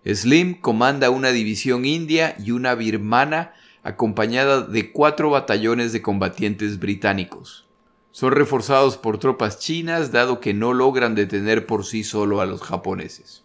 Slim 0.06 0.60
comanda 0.60 1.10
una 1.10 1.32
división 1.32 1.86
india 1.86 2.36
y 2.38 2.52
una 2.52 2.76
birmana 2.76 3.54
acompañada 3.84 4.62
de 4.62 4.92
cuatro 4.92 5.30
batallones 5.30 5.94
de 5.94 6.02
combatientes 6.02 6.80
británicos. 6.80 7.68
Son 8.14 8.32
reforzados 8.32 8.96
por 8.96 9.18
tropas 9.18 9.58
chinas 9.58 10.12
dado 10.12 10.40
que 10.40 10.54
no 10.54 10.72
logran 10.72 11.16
detener 11.16 11.66
por 11.66 11.84
sí 11.84 12.04
solo 12.04 12.42
a 12.42 12.46
los 12.46 12.62
japoneses. 12.62 13.44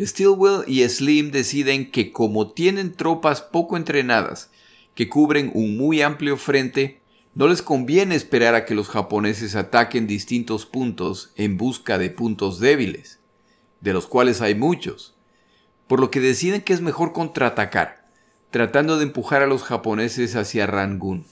Stilwell 0.00 0.64
y 0.66 0.88
Slim 0.88 1.30
deciden 1.30 1.90
que 1.90 2.12
como 2.12 2.50
tienen 2.50 2.94
tropas 2.94 3.42
poco 3.42 3.76
entrenadas 3.76 4.50
que 4.94 5.10
cubren 5.10 5.50
un 5.52 5.76
muy 5.76 6.00
amplio 6.00 6.38
frente, 6.38 7.02
no 7.34 7.46
les 7.46 7.60
conviene 7.60 8.14
esperar 8.14 8.54
a 8.54 8.64
que 8.64 8.74
los 8.74 8.88
japoneses 8.88 9.54
ataquen 9.54 10.06
distintos 10.06 10.64
puntos 10.64 11.32
en 11.36 11.58
busca 11.58 11.98
de 11.98 12.08
puntos 12.08 12.58
débiles, 12.58 13.20
de 13.82 13.92
los 13.92 14.06
cuales 14.06 14.40
hay 14.40 14.54
muchos, 14.54 15.14
por 15.88 16.00
lo 16.00 16.10
que 16.10 16.20
deciden 16.20 16.62
que 16.62 16.72
es 16.72 16.80
mejor 16.80 17.12
contraatacar, 17.12 18.08
tratando 18.50 18.96
de 18.96 19.04
empujar 19.04 19.42
a 19.42 19.46
los 19.46 19.62
japoneses 19.62 20.36
hacia 20.36 20.66
Rangoon. 20.66 21.26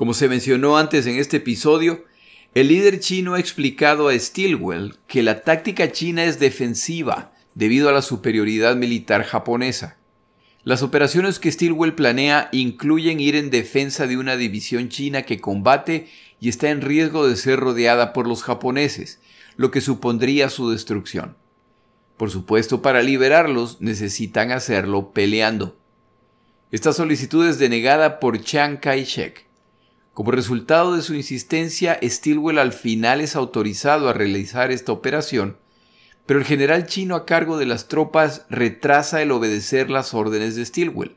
Como 0.00 0.14
se 0.14 0.30
mencionó 0.30 0.78
antes 0.78 1.04
en 1.04 1.18
este 1.18 1.36
episodio, 1.36 2.06
el 2.54 2.68
líder 2.68 3.00
chino 3.00 3.34
ha 3.34 3.38
explicado 3.38 4.08
a 4.08 4.18
Stilwell 4.18 4.94
que 5.06 5.22
la 5.22 5.42
táctica 5.42 5.92
china 5.92 6.24
es 6.24 6.38
defensiva 6.38 7.34
debido 7.54 7.86
a 7.86 7.92
la 7.92 8.00
superioridad 8.00 8.76
militar 8.76 9.24
japonesa. 9.24 9.98
Las 10.64 10.82
operaciones 10.82 11.38
que 11.38 11.52
Stilwell 11.52 11.96
planea 11.96 12.48
incluyen 12.50 13.20
ir 13.20 13.36
en 13.36 13.50
defensa 13.50 14.06
de 14.06 14.16
una 14.16 14.38
división 14.38 14.88
china 14.88 15.24
que 15.24 15.38
combate 15.38 16.08
y 16.40 16.48
está 16.48 16.70
en 16.70 16.80
riesgo 16.80 17.28
de 17.28 17.36
ser 17.36 17.60
rodeada 17.60 18.14
por 18.14 18.26
los 18.26 18.42
japoneses, 18.42 19.20
lo 19.56 19.70
que 19.70 19.82
supondría 19.82 20.48
su 20.48 20.70
destrucción. 20.70 21.36
Por 22.16 22.30
supuesto, 22.30 22.80
para 22.80 23.02
liberarlos 23.02 23.82
necesitan 23.82 24.50
hacerlo 24.50 25.12
peleando. 25.12 25.76
Esta 26.70 26.94
solicitud 26.94 27.46
es 27.46 27.58
denegada 27.58 28.18
por 28.18 28.40
Chiang 28.40 28.78
Kai-shek. 28.78 29.49
Como 30.14 30.32
resultado 30.32 30.96
de 30.96 31.02
su 31.02 31.14
insistencia, 31.14 31.98
Stilwell 32.02 32.58
al 32.58 32.72
final 32.72 33.20
es 33.20 33.36
autorizado 33.36 34.08
a 34.08 34.12
realizar 34.12 34.72
esta 34.72 34.92
operación, 34.92 35.56
pero 36.26 36.40
el 36.40 36.46
general 36.46 36.86
chino 36.86 37.14
a 37.14 37.24
cargo 37.24 37.58
de 37.58 37.66
las 37.66 37.86
tropas 37.86 38.44
retrasa 38.50 39.22
el 39.22 39.30
obedecer 39.30 39.88
las 39.88 40.12
órdenes 40.12 40.56
de 40.56 40.66
Stilwell. 40.66 41.16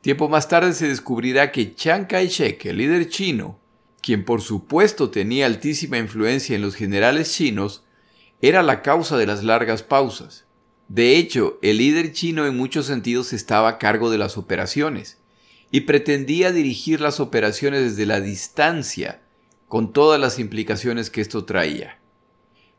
Tiempo 0.00 0.28
más 0.28 0.48
tarde 0.48 0.72
se 0.72 0.88
descubrirá 0.88 1.52
que 1.52 1.74
Chiang 1.74 2.06
Kai-shek, 2.06 2.66
el 2.66 2.78
líder 2.78 3.08
chino, 3.08 3.58
quien 4.02 4.24
por 4.24 4.40
supuesto 4.42 5.10
tenía 5.10 5.46
altísima 5.46 5.98
influencia 5.98 6.56
en 6.56 6.62
los 6.62 6.74
generales 6.74 7.32
chinos, 7.32 7.84
era 8.42 8.62
la 8.62 8.82
causa 8.82 9.16
de 9.16 9.26
las 9.26 9.42
largas 9.42 9.82
pausas. 9.82 10.44
De 10.88 11.16
hecho, 11.16 11.58
el 11.62 11.78
líder 11.78 12.12
chino 12.12 12.46
en 12.46 12.56
muchos 12.56 12.86
sentidos 12.86 13.32
estaba 13.32 13.68
a 13.68 13.78
cargo 13.78 14.10
de 14.10 14.18
las 14.18 14.36
operaciones 14.36 15.18
y 15.70 15.82
pretendía 15.82 16.52
dirigir 16.52 17.00
las 17.00 17.20
operaciones 17.20 17.82
desde 17.82 18.06
la 18.06 18.20
distancia, 18.20 19.22
con 19.68 19.92
todas 19.92 20.20
las 20.20 20.38
implicaciones 20.38 21.10
que 21.10 21.20
esto 21.20 21.44
traía. 21.44 21.98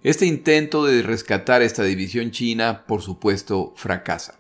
Este 0.03 0.25
intento 0.25 0.86
de 0.86 1.01
rescatar 1.01 1.62
esta 1.62 1.84
división 1.84 2.32
china, 2.32 2.86
por 2.88 3.01
supuesto, 3.01 3.74
fracasa. 3.75 4.39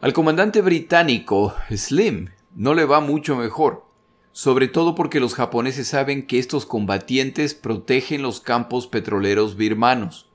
Al 0.00 0.12
comandante 0.12 0.60
británico, 0.60 1.54
Slim, 1.74 2.30
no 2.54 2.74
le 2.74 2.84
va 2.84 3.00
mucho 3.00 3.34
mejor, 3.34 3.86
sobre 4.32 4.68
todo 4.68 4.94
porque 4.94 5.18
los 5.18 5.34
japoneses 5.34 5.88
saben 5.88 6.26
que 6.26 6.38
estos 6.38 6.66
combatientes 6.66 7.54
protegen 7.54 8.22
los 8.22 8.40
campos 8.40 8.86
petroleros 8.86 9.56
birmanos, 9.56 10.28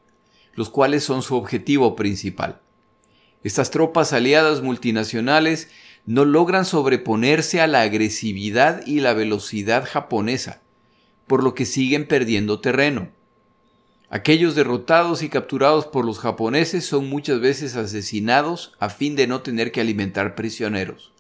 los 0.56 0.70
cuales 0.70 1.06
son 1.06 1.22
su 1.22 1.36
objetivo 1.36 1.96
principal. 1.96 2.60
Estas 3.44 3.72
tropas 3.72 4.12
aliadas 4.14 4.62
multinacionales 4.62 5.70
no 6.06 6.26
logran 6.26 6.66
sobreponerse 6.66 7.62
a 7.62 7.68
la 7.68 7.82
agresividad 7.82 8.86
y 8.86 9.00
la 9.00 9.14
velocidad 9.14 9.86
japonesa, 9.86 10.62
por 11.28 11.44
lo 11.44 11.56
que 11.56 11.66
siguen 11.66 12.08
perdiendo 12.08 12.60
terreno. 12.60 13.10
Aquellos 14.10 14.54
derrotados 14.54 15.24
y 15.24 15.30
capturados 15.30 15.88
por 15.88 16.06
los 16.06 16.20
japoneses 16.20 16.86
son 16.86 17.10
muchas 17.10 17.40
veces 17.40 17.76
asesinados 17.76 18.74
a 18.80 18.90
fin 18.90 19.16
de 19.16 19.26
no 19.26 19.42
tener 19.42 19.72
que 19.72 19.82
alimentar 19.82 20.36
prisioneros. 20.36 21.12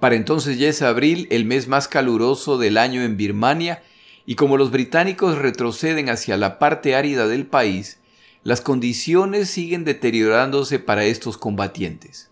Para 0.00 0.14
entonces 0.14 0.58
ya 0.58 0.68
es 0.68 0.82
abril, 0.82 1.28
el 1.30 1.44
mes 1.44 1.68
más 1.68 1.88
caluroso 1.88 2.58
del 2.58 2.78
año 2.78 3.02
en 3.02 3.16
Birmania, 3.16 3.82
y 4.24 4.36
como 4.36 4.56
los 4.56 4.70
británicos 4.70 5.36
retroceden 5.36 6.08
hacia 6.08 6.36
la 6.36 6.58
parte 6.58 6.94
árida 6.94 7.28
del 7.28 7.46
país, 7.46 7.98
las 8.44 8.60
condiciones 8.60 9.50
siguen 9.50 9.84
deteriorándose 9.84 10.78
para 10.78 11.04
estos 11.04 11.36
combatientes. 11.36 12.31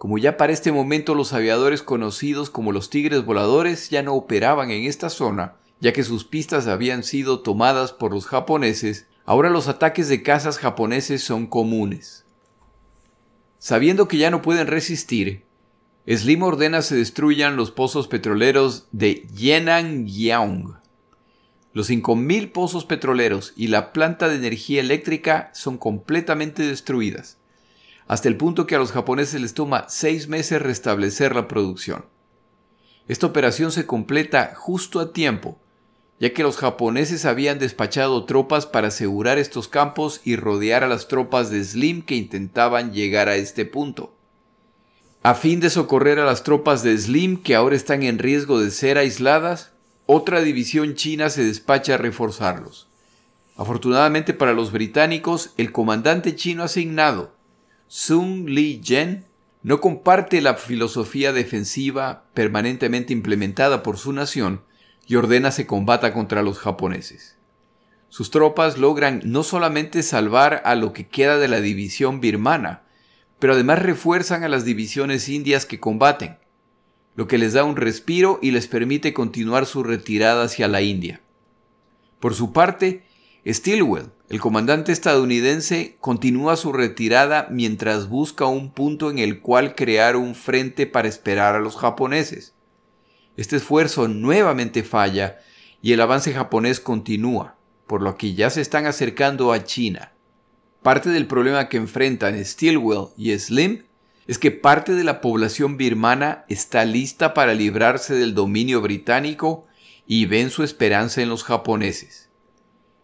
Como 0.00 0.18
ya 0.18 0.36
para 0.36 0.52
este 0.52 0.72
momento 0.72 1.14
los 1.14 1.32
aviadores 1.32 1.82
conocidos 1.82 2.50
como 2.50 2.72
los 2.72 2.90
tigres 2.90 3.24
voladores 3.24 3.90
ya 3.90 4.02
no 4.02 4.14
operaban 4.14 4.72
en 4.72 4.86
esta 4.86 5.10
zona, 5.10 5.58
ya 5.78 5.92
que 5.92 6.02
sus 6.02 6.24
pistas 6.24 6.66
habían 6.66 7.04
sido 7.04 7.40
tomadas 7.40 7.92
por 7.92 8.12
los 8.12 8.26
japoneses, 8.26 9.06
Ahora 9.30 9.48
los 9.48 9.68
ataques 9.68 10.08
de 10.08 10.24
cazas 10.24 10.58
japoneses 10.58 11.22
son 11.22 11.46
comunes. 11.46 12.24
Sabiendo 13.60 14.08
que 14.08 14.16
ya 14.16 14.28
no 14.28 14.42
pueden 14.42 14.66
resistir, 14.66 15.44
Slim 16.04 16.42
ordena 16.42 16.82
se 16.82 16.96
destruyan 16.96 17.54
los 17.54 17.70
pozos 17.70 18.08
petroleros 18.08 18.88
de 18.90 19.28
Yenangyaung. 19.32 20.78
Los 21.72 21.90
5.000 21.90 22.50
pozos 22.50 22.84
petroleros 22.84 23.52
y 23.54 23.68
la 23.68 23.92
planta 23.92 24.28
de 24.28 24.34
energía 24.34 24.80
eléctrica 24.80 25.52
son 25.54 25.78
completamente 25.78 26.64
destruidas, 26.64 27.38
hasta 28.10 28.26
el 28.26 28.36
punto 28.36 28.66
que 28.66 28.74
a 28.74 28.80
los 28.80 28.90
japoneses 28.90 29.40
les 29.40 29.54
toma 29.54 29.86
seis 29.88 30.26
meses 30.26 30.60
restablecer 30.60 31.32
la 31.32 31.46
producción. 31.46 32.06
Esta 33.06 33.26
operación 33.26 33.70
se 33.70 33.86
completa 33.86 34.52
justo 34.56 34.98
a 34.98 35.12
tiempo, 35.12 35.60
ya 36.18 36.32
que 36.32 36.42
los 36.42 36.56
japoneses 36.56 37.24
habían 37.24 37.60
despachado 37.60 38.24
tropas 38.24 38.66
para 38.66 38.88
asegurar 38.88 39.38
estos 39.38 39.68
campos 39.68 40.22
y 40.24 40.34
rodear 40.34 40.82
a 40.82 40.88
las 40.88 41.06
tropas 41.06 41.50
de 41.50 41.62
Slim 41.62 42.02
que 42.02 42.16
intentaban 42.16 42.92
llegar 42.92 43.28
a 43.28 43.36
este 43.36 43.64
punto. 43.64 44.12
A 45.22 45.36
fin 45.36 45.60
de 45.60 45.70
socorrer 45.70 46.18
a 46.18 46.24
las 46.24 46.42
tropas 46.42 46.82
de 46.82 46.98
Slim 46.98 47.40
que 47.40 47.54
ahora 47.54 47.76
están 47.76 48.02
en 48.02 48.18
riesgo 48.18 48.58
de 48.58 48.72
ser 48.72 48.98
aisladas, 48.98 49.70
otra 50.06 50.40
división 50.40 50.96
china 50.96 51.30
se 51.30 51.44
despacha 51.44 51.94
a 51.94 51.98
reforzarlos. 51.98 52.88
Afortunadamente 53.56 54.34
para 54.34 54.52
los 54.52 54.72
británicos, 54.72 55.52
el 55.58 55.70
comandante 55.70 56.34
chino 56.34 56.64
asignado, 56.64 57.38
Sun 57.92 58.44
Li-jen, 58.46 59.26
no 59.64 59.80
comparte 59.80 60.40
la 60.40 60.54
filosofía 60.54 61.32
defensiva 61.32 62.22
permanentemente 62.34 63.12
implementada 63.12 63.82
por 63.82 63.98
su 63.98 64.12
nación, 64.12 64.62
y 65.08 65.16
ordena 65.16 65.50
se 65.50 65.66
combata 65.66 66.14
contra 66.14 66.44
los 66.44 66.60
japoneses. 66.60 67.36
Sus 68.08 68.30
tropas 68.30 68.78
logran 68.78 69.22
no 69.24 69.42
solamente 69.42 70.04
salvar 70.04 70.62
a 70.64 70.76
lo 70.76 70.92
que 70.92 71.08
queda 71.08 71.38
de 71.38 71.48
la 71.48 71.60
división 71.60 72.20
birmana, 72.20 72.82
pero 73.40 73.54
además 73.54 73.82
refuerzan 73.82 74.44
a 74.44 74.48
las 74.48 74.64
divisiones 74.64 75.28
indias 75.28 75.66
que 75.66 75.80
combaten, 75.80 76.38
lo 77.16 77.26
que 77.26 77.38
les 77.38 77.54
da 77.54 77.64
un 77.64 77.74
respiro 77.74 78.38
y 78.40 78.52
les 78.52 78.68
permite 78.68 79.12
continuar 79.12 79.66
su 79.66 79.82
retirada 79.82 80.44
hacia 80.44 80.68
la 80.68 80.80
India. 80.80 81.22
Por 82.20 82.36
su 82.36 82.52
parte, 82.52 83.02
Stilwell, 83.46 84.10
el 84.28 84.38
comandante 84.38 84.92
estadounidense, 84.92 85.96
continúa 86.00 86.56
su 86.56 86.72
retirada 86.72 87.48
mientras 87.50 88.08
busca 88.08 88.44
un 88.44 88.70
punto 88.70 89.10
en 89.10 89.18
el 89.18 89.40
cual 89.40 89.74
crear 89.74 90.16
un 90.16 90.34
frente 90.34 90.86
para 90.86 91.08
esperar 91.08 91.54
a 91.54 91.60
los 91.60 91.76
japoneses. 91.76 92.54
Este 93.36 93.56
esfuerzo 93.56 94.08
nuevamente 94.08 94.82
falla 94.82 95.38
y 95.80 95.92
el 95.92 96.00
avance 96.02 96.34
japonés 96.34 96.80
continúa, 96.80 97.56
por 97.86 98.02
lo 98.02 98.16
que 98.16 98.34
ya 98.34 98.50
se 98.50 98.60
están 98.60 98.84
acercando 98.86 99.52
a 99.52 99.64
China. 99.64 100.12
Parte 100.82 101.08
del 101.10 101.26
problema 101.26 101.68
que 101.68 101.78
enfrentan 101.78 102.42
Stilwell 102.44 103.08
y 103.16 103.36
Slim 103.38 103.84
es 104.26 104.38
que 104.38 104.50
parte 104.50 104.94
de 104.94 105.04
la 105.04 105.20
población 105.20 105.76
birmana 105.76 106.44
está 106.48 106.84
lista 106.84 107.34
para 107.34 107.54
librarse 107.54 108.14
del 108.14 108.34
dominio 108.34 108.80
británico 108.80 109.66
y 110.06 110.26
ven 110.26 110.50
su 110.50 110.62
esperanza 110.62 111.22
en 111.22 111.30
los 111.30 111.42
japoneses. 111.42 112.29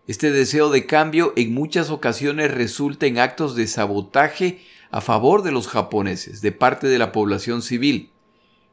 Este 0.07 0.31
deseo 0.31 0.71
de 0.71 0.87
cambio 0.87 1.33
en 1.37 1.53
muchas 1.53 1.90
ocasiones 1.90 2.53
resulta 2.53 3.07
en 3.07 3.19
actos 3.19 3.57
de 3.57 3.66
sabotaje 3.66 4.61
a 4.90 5.01
favor 5.01 5.42
de 5.42 5.53
los 5.53 5.66
japoneses 5.69 6.40
de 6.40 6.53
parte 6.53 6.87
de 6.87 6.99
la 6.99 7.12
población 7.12 7.61
civil, 7.61 8.12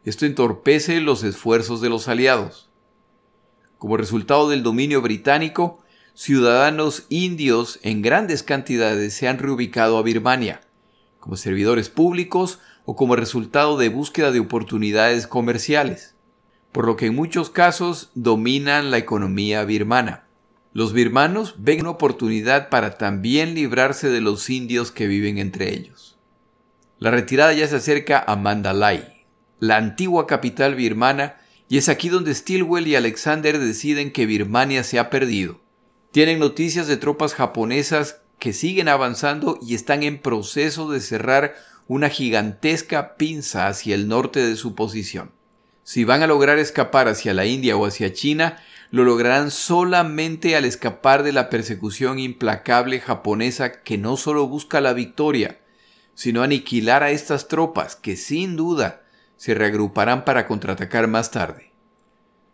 esto 0.06 0.26
entorpece 0.26 1.00
los 1.00 1.24
esfuerzos 1.24 1.80
de 1.80 1.89
los 1.89 2.10
aliados. 2.10 2.69
Como 3.78 3.96
resultado 3.96 4.50
del 4.50 4.62
dominio 4.62 5.02
británico, 5.02 5.80
ciudadanos 6.13 7.06
indios 7.08 7.80
en 7.84 8.02
grandes 8.02 8.43
cantidades 8.43 9.13
se 9.13 9.30
han 9.30 9.39
reubicado 9.39 9.98
a 9.98 10.04
Birmania, 10.04 10.60
como 11.22 11.38
servidores 11.38 11.88
públicos 11.88 12.60
o 12.84 12.98
como 12.98 13.15
resultado 13.15 13.78
de 13.78 13.88
búsqueda 13.88 14.32
de 14.32 14.41
oportunidades 14.41 15.26
comerciales, 15.26 16.15
por 16.74 16.86
lo 16.86 16.98
que 16.98 17.06
en 17.06 17.15
muchos 17.15 17.50
casos 17.50 18.12
dominan 18.13 18.91
la 18.91 18.98
economía 18.98 19.63
birmana. 19.63 20.26
Los 20.73 20.91
birmanos 20.91 21.55
ven 21.59 21.81
una 21.81 21.91
oportunidad 21.91 22.69
para 22.69 22.97
también 22.97 23.53
librarse 23.53 24.09
de 24.09 24.21
los 24.21 24.49
indios 24.49 24.91
que 24.91 25.05
viven 25.05 25.38
entre 25.38 25.71
ellos. 25.71 26.17
La 26.97 27.12
retirada 27.12 27.53
ya 27.53 27.67
se 27.67 27.75
acerca 27.75 28.23
a 28.25 28.36
Mandalay, 28.36 29.25
la 29.59 29.77
antigua 29.77 30.25
capital 30.25 30.73
birmana, 30.73 31.38
y 31.69 31.77
es 31.77 31.89
aquí 31.89 32.09
donde 32.09 32.33
Stilwell 32.33 32.88
y 32.88 32.95
Alexander 32.95 33.59
deciden 33.59 34.12
que 34.12 34.25
Birmania 34.25 34.83
se 34.83 34.97
ha 34.97 35.12
perdido. 35.12 35.62
Tienen 36.12 36.39
noticias 36.39 36.88
de 36.88 36.97
tropas 36.97 37.36
japonesas 37.36 38.21
que 38.39 38.51
siguen 38.51 38.88
avanzando 38.88 39.59
y 39.62 39.75
están 39.75 40.01
en 40.01 40.19
proceso 40.19 40.89
de 40.89 41.01
cerrar 41.01 41.55
una 41.88 42.09
gigantesca 42.09 43.15
pinza 43.15 43.67
hacia 43.67 43.93
el 43.93 44.07
norte 44.07 44.39
de 44.39 44.55
su 44.55 44.73
posición. 44.73 45.31
Si 45.83 46.03
van 46.03 46.23
a 46.23 46.27
lograr 46.27 46.57
escapar 46.57 47.07
hacia 47.07 47.33
la 47.33 47.45
India 47.45 47.75
o 47.77 47.86
hacia 47.86 48.13
China, 48.13 48.57
lo 48.93 49.06
lograrán 49.06 49.49
solamente 49.49 50.56
al 50.56 50.65
escapar 50.65 51.23
de 51.23 51.32
la 51.32 51.49
persecución 51.49 52.19
implacable 52.19 52.99
japonesa 52.99 53.82
que 53.82 53.97
no 53.97 54.17
solo 54.17 54.47
busca 54.47 54.82
la 54.82 54.93
victoria, 54.93 55.60
sino 56.13 56.43
aniquilar 56.43 57.01
a 57.01 57.10
estas 57.10 57.47
tropas 57.47 57.95
que 57.95 58.15
sin 58.15 58.56
duda 58.56 59.01
se 59.36 59.56
reagruparán 59.56 60.25
para 60.25 60.45
contraatacar 60.45 61.08
más 61.08 61.32
tarde. 61.32 61.71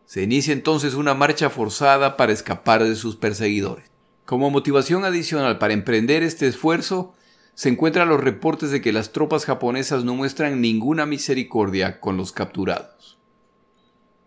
Se 0.05 0.23
inicia 0.23 0.53
entonces 0.53 0.93
una 0.93 1.13
marcha 1.13 1.49
forzada 1.49 2.15
para 2.15 2.31
escapar 2.31 2.85
de 2.85 2.95
sus 2.95 3.17
perseguidores. 3.17 3.91
Como 4.23 4.49
motivación 4.49 5.03
adicional 5.03 5.57
para 5.57 5.73
emprender 5.73 6.23
este 6.23 6.47
esfuerzo, 6.47 7.15
se 7.53 7.67
encuentran 7.67 8.07
los 8.07 8.23
reportes 8.23 8.71
de 8.71 8.79
que 8.79 8.93
las 8.93 9.11
tropas 9.11 9.43
japonesas 9.43 10.05
no 10.05 10.15
muestran 10.15 10.61
ninguna 10.61 11.05
misericordia 11.05 11.99
con 11.99 12.15
los 12.15 12.31
capturados. 12.31 13.18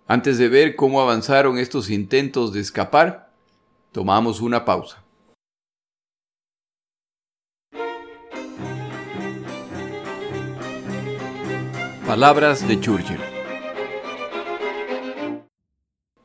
Antes 0.08 0.36
de 0.36 0.48
ver 0.48 0.74
cómo 0.74 1.00
avanzaron 1.00 1.58
estos 1.58 1.88
intentos 1.88 2.52
de 2.52 2.60
escapar, 2.60 3.32
tomamos 3.92 4.40
una 4.40 4.64
pausa. 4.64 5.02
Palabras 12.04 12.66
de 12.66 12.80
Churchill. 12.80 13.20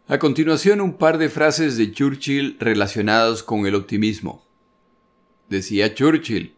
A 0.08 0.18
continuación 0.20 0.82
un 0.82 0.94
par 0.94 1.20
de 1.20 1.30
frases 1.30 1.78
de 1.78 1.92
Churchill 1.92 2.58
relacionadas 2.60 3.44
con 3.44 3.68
el 3.68 3.76
optimismo. 3.76 4.44
Decía 5.50 5.94
Churchill, 5.94 6.56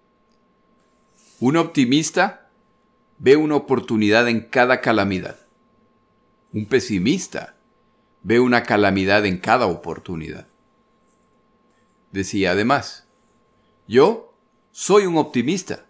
un 1.42 1.58
optimista 1.58 2.50
ve 3.18 3.36
una 3.36 3.56
oportunidad 3.56 4.30
en 4.30 4.40
cada 4.40 4.82
calamidad. 4.82 5.49
Un 6.54 6.66
pesimista 6.66 7.56
ve 8.24 8.40
una 8.40 8.64
calamidad 8.64 9.26
en 9.26 9.38
cada 9.38 9.68
oportunidad. 9.68 10.48
Decía 12.12 12.52
además, 12.52 13.08
yo 13.88 14.34
soy 14.72 15.06
un 15.06 15.18
optimista 15.18 15.86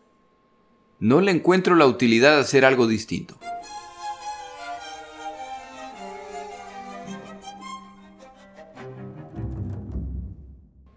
no 1.00 1.22
le 1.22 1.32
encuentro 1.32 1.76
la 1.76 1.86
utilidad 1.88 2.36
de 2.36 2.42
hacer 2.42 2.66
algo 2.66 2.86
distinto. 2.86 3.38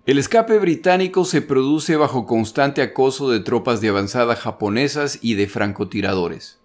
El 0.05 0.19
escape 0.19 0.59
británico 0.59 1.25
se 1.25 1.41
produce 1.41 1.95
bajo 1.95 2.27
constante 2.27 2.83
acoso 2.83 3.31
de 3.31 3.39
tropas 3.39 3.81
de 3.81 3.91
avanzada 3.91 4.35
japonesas 4.35 5.21
y 5.23 5.35
de 5.35 5.47
francotiradores. 5.47 6.62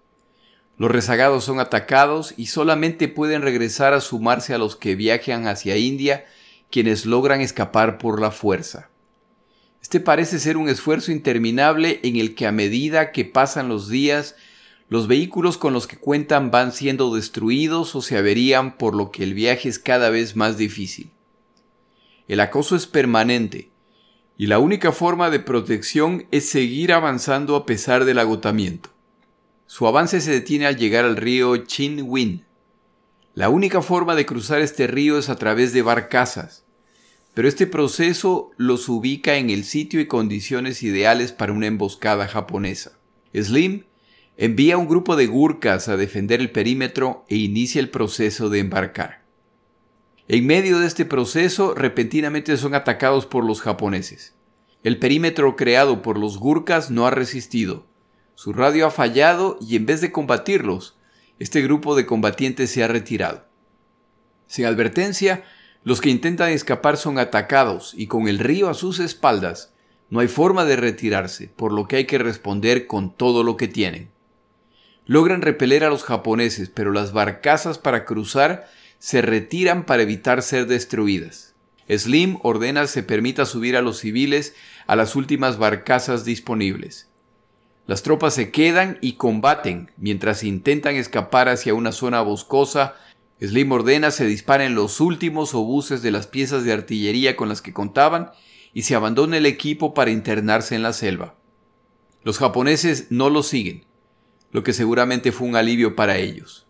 Los 0.78 0.92
rezagados 0.92 1.42
son 1.42 1.58
atacados 1.58 2.34
y 2.36 2.46
solamente 2.46 3.08
pueden 3.08 3.42
regresar 3.42 3.94
a 3.94 4.00
sumarse 4.00 4.54
a 4.54 4.58
los 4.58 4.76
que 4.76 4.94
viajan 4.94 5.48
hacia 5.48 5.76
India 5.76 6.24
quienes 6.70 7.04
logran 7.04 7.40
escapar 7.40 7.98
por 7.98 8.20
la 8.20 8.30
fuerza. 8.30 8.88
Este 9.82 9.98
parece 9.98 10.38
ser 10.38 10.56
un 10.56 10.68
esfuerzo 10.68 11.10
interminable 11.10 11.98
en 12.04 12.16
el 12.16 12.34
que 12.34 12.46
a 12.46 12.52
medida 12.52 13.10
que 13.10 13.24
pasan 13.24 13.68
los 13.68 13.88
días, 13.88 14.36
los 14.88 15.08
vehículos 15.08 15.58
con 15.58 15.72
los 15.72 15.86
que 15.86 15.96
cuentan 15.96 16.50
van 16.50 16.72
siendo 16.72 17.14
destruidos 17.14 17.94
o 17.96 18.02
se 18.02 18.16
averían 18.16 18.76
por 18.76 18.94
lo 18.94 19.10
que 19.10 19.24
el 19.24 19.34
viaje 19.34 19.68
es 19.68 19.78
cada 19.78 20.10
vez 20.10 20.36
más 20.36 20.58
difícil. 20.58 21.10
El 22.28 22.40
acoso 22.40 22.76
es 22.76 22.86
permanente, 22.86 23.70
y 24.36 24.46
la 24.46 24.58
única 24.58 24.92
forma 24.92 25.30
de 25.30 25.40
protección 25.40 26.26
es 26.30 26.48
seguir 26.48 26.92
avanzando 26.92 27.56
a 27.56 27.66
pesar 27.66 28.04
del 28.04 28.18
agotamiento. 28.18 28.90
Su 29.70 29.86
avance 29.86 30.22
se 30.22 30.30
detiene 30.30 30.64
al 30.64 30.78
llegar 30.78 31.04
al 31.04 31.18
río 31.18 31.54
Chin 31.58 32.42
La 33.34 33.50
única 33.50 33.82
forma 33.82 34.14
de 34.14 34.24
cruzar 34.24 34.62
este 34.62 34.86
río 34.86 35.18
es 35.18 35.28
a 35.28 35.36
través 35.36 35.74
de 35.74 35.82
barcazas, 35.82 36.64
pero 37.34 37.48
este 37.48 37.66
proceso 37.66 38.50
los 38.56 38.88
ubica 38.88 39.36
en 39.36 39.50
el 39.50 39.64
sitio 39.64 40.00
y 40.00 40.06
condiciones 40.06 40.82
ideales 40.82 41.32
para 41.32 41.52
una 41.52 41.66
emboscada 41.66 42.26
japonesa. 42.28 42.98
Slim 43.34 43.84
envía 44.38 44.78
un 44.78 44.88
grupo 44.88 45.16
de 45.16 45.26
gurkas 45.26 45.88
a 45.88 45.98
defender 45.98 46.40
el 46.40 46.50
perímetro 46.50 47.26
e 47.28 47.36
inicia 47.36 47.82
el 47.82 47.90
proceso 47.90 48.48
de 48.48 48.60
embarcar. 48.60 49.22
En 50.28 50.46
medio 50.46 50.78
de 50.78 50.86
este 50.86 51.04
proceso, 51.04 51.74
repentinamente 51.74 52.56
son 52.56 52.74
atacados 52.74 53.26
por 53.26 53.44
los 53.44 53.60
japoneses. 53.60 54.34
El 54.82 54.98
perímetro 54.98 55.56
creado 55.56 56.00
por 56.00 56.18
los 56.18 56.38
gurkas 56.38 56.90
no 56.90 57.06
ha 57.06 57.10
resistido. 57.10 57.87
Su 58.38 58.52
radio 58.52 58.86
ha 58.86 58.92
fallado 58.92 59.58
y 59.60 59.74
en 59.74 59.84
vez 59.84 60.00
de 60.00 60.12
combatirlos, 60.12 60.96
este 61.40 61.60
grupo 61.60 61.96
de 61.96 62.06
combatientes 62.06 62.70
se 62.70 62.84
ha 62.84 62.86
retirado. 62.86 63.44
Sin 64.46 64.64
advertencia, 64.66 65.42
los 65.82 66.00
que 66.00 66.10
intentan 66.10 66.50
escapar 66.50 66.98
son 66.98 67.18
atacados 67.18 67.94
y 67.96 68.06
con 68.06 68.28
el 68.28 68.38
río 68.38 68.68
a 68.68 68.74
sus 68.74 69.00
espaldas, 69.00 69.74
no 70.08 70.20
hay 70.20 70.28
forma 70.28 70.64
de 70.66 70.76
retirarse, 70.76 71.48
por 71.48 71.72
lo 71.72 71.88
que 71.88 71.96
hay 71.96 72.04
que 72.04 72.18
responder 72.18 72.86
con 72.86 73.12
todo 73.12 73.42
lo 73.42 73.56
que 73.56 73.66
tienen. 73.66 74.08
Logran 75.04 75.42
repeler 75.42 75.82
a 75.82 75.90
los 75.90 76.04
japoneses, 76.04 76.70
pero 76.70 76.92
las 76.92 77.12
barcazas 77.12 77.76
para 77.76 78.04
cruzar 78.04 78.68
se 79.00 79.20
retiran 79.20 79.84
para 79.84 80.04
evitar 80.04 80.42
ser 80.42 80.68
destruidas. 80.68 81.56
Slim 81.88 82.38
ordena 82.44 82.86
se 82.86 83.02
permita 83.02 83.46
subir 83.46 83.76
a 83.76 83.82
los 83.82 83.98
civiles 83.98 84.54
a 84.86 84.94
las 84.94 85.16
últimas 85.16 85.58
barcazas 85.58 86.24
disponibles. 86.24 87.08
Las 87.88 88.02
tropas 88.02 88.34
se 88.34 88.50
quedan 88.50 88.98
y 89.00 89.14
combaten 89.14 89.90
mientras 89.96 90.44
intentan 90.44 90.96
escapar 90.96 91.48
hacia 91.48 91.72
una 91.72 91.90
zona 91.90 92.20
boscosa. 92.20 92.96
Slim 93.40 93.72
ordena 93.72 94.10
se 94.10 94.26
disparen 94.26 94.74
los 94.74 95.00
últimos 95.00 95.54
obuses 95.54 96.02
de 96.02 96.10
las 96.10 96.26
piezas 96.26 96.64
de 96.64 96.74
artillería 96.74 97.34
con 97.34 97.48
las 97.48 97.62
que 97.62 97.72
contaban 97.72 98.30
y 98.74 98.82
se 98.82 98.94
abandone 98.94 99.38
el 99.38 99.46
equipo 99.46 99.94
para 99.94 100.10
internarse 100.10 100.74
en 100.74 100.82
la 100.82 100.92
selva. 100.92 101.36
Los 102.24 102.36
japoneses 102.36 103.06
no 103.08 103.30
lo 103.30 103.42
siguen, 103.42 103.86
lo 104.52 104.62
que 104.62 104.74
seguramente 104.74 105.32
fue 105.32 105.48
un 105.48 105.56
alivio 105.56 105.96
para 105.96 106.18
ellos. 106.18 106.66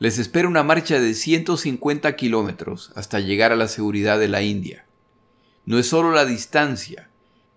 Les 0.00 0.18
espera 0.18 0.48
una 0.48 0.64
marcha 0.64 0.98
de 0.98 1.14
150 1.14 2.16
kilómetros 2.16 2.90
hasta 2.96 3.20
llegar 3.20 3.52
a 3.52 3.56
la 3.56 3.68
seguridad 3.68 4.18
de 4.18 4.26
la 4.26 4.42
India. 4.42 4.84
No 5.64 5.78
es 5.78 5.86
solo 5.86 6.10
la 6.10 6.24
distancia. 6.24 7.08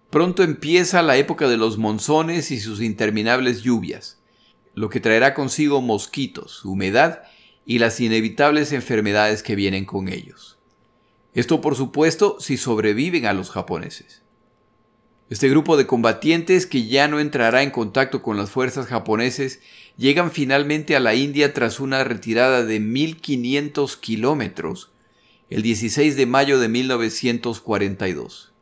Pronto 0.09 0.43
empieza 0.43 1.01
la 1.01 1.17
época 1.17 1.49
de 1.49 1.57
los 1.57 1.77
monzones 1.77 2.51
y 2.51 2.59
sus 2.59 2.81
interminables 2.81 3.61
lluvias, 3.61 4.19
lo 4.73 4.89
que 4.89 5.01
traerá 5.01 5.33
consigo 5.33 5.81
mosquitos, 5.81 6.63
humedad 6.63 7.23
y 7.65 7.79
las 7.79 7.99
inevitables 7.99 8.71
enfermedades 8.71 9.43
que 9.43 9.55
vienen 9.55 9.83
con 9.83 10.07
ellos. 10.07 10.57
Esto 11.33 11.59
por 11.59 11.75
supuesto 11.75 12.37
si 12.39 12.55
sobreviven 12.55 13.25
a 13.25 13.33
los 13.33 13.51
japoneses. 13.51 14.21
Este 15.29 15.49
grupo 15.49 15.75
de 15.75 15.85
combatientes, 15.85 16.65
que 16.65 16.87
ya 16.87 17.09
no 17.09 17.19
entrará 17.19 17.61
en 17.61 17.71
contacto 17.71 18.21
con 18.21 18.37
las 18.37 18.49
fuerzas 18.49 18.87
japoneses, 18.87 19.59
llegan 19.97 20.31
finalmente 20.31 20.95
a 20.95 21.01
la 21.01 21.15
India 21.15 21.53
tras 21.53 21.81
una 21.81 22.05
retirada 22.05 22.63
de 22.63 22.79
1500 22.79 23.97
kilómetros 23.97 24.91
el 25.49 25.63
16 25.63 26.15
de 26.15 26.25
mayo 26.25 26.59
de 26.59 26.69
1942. 26.69 28.53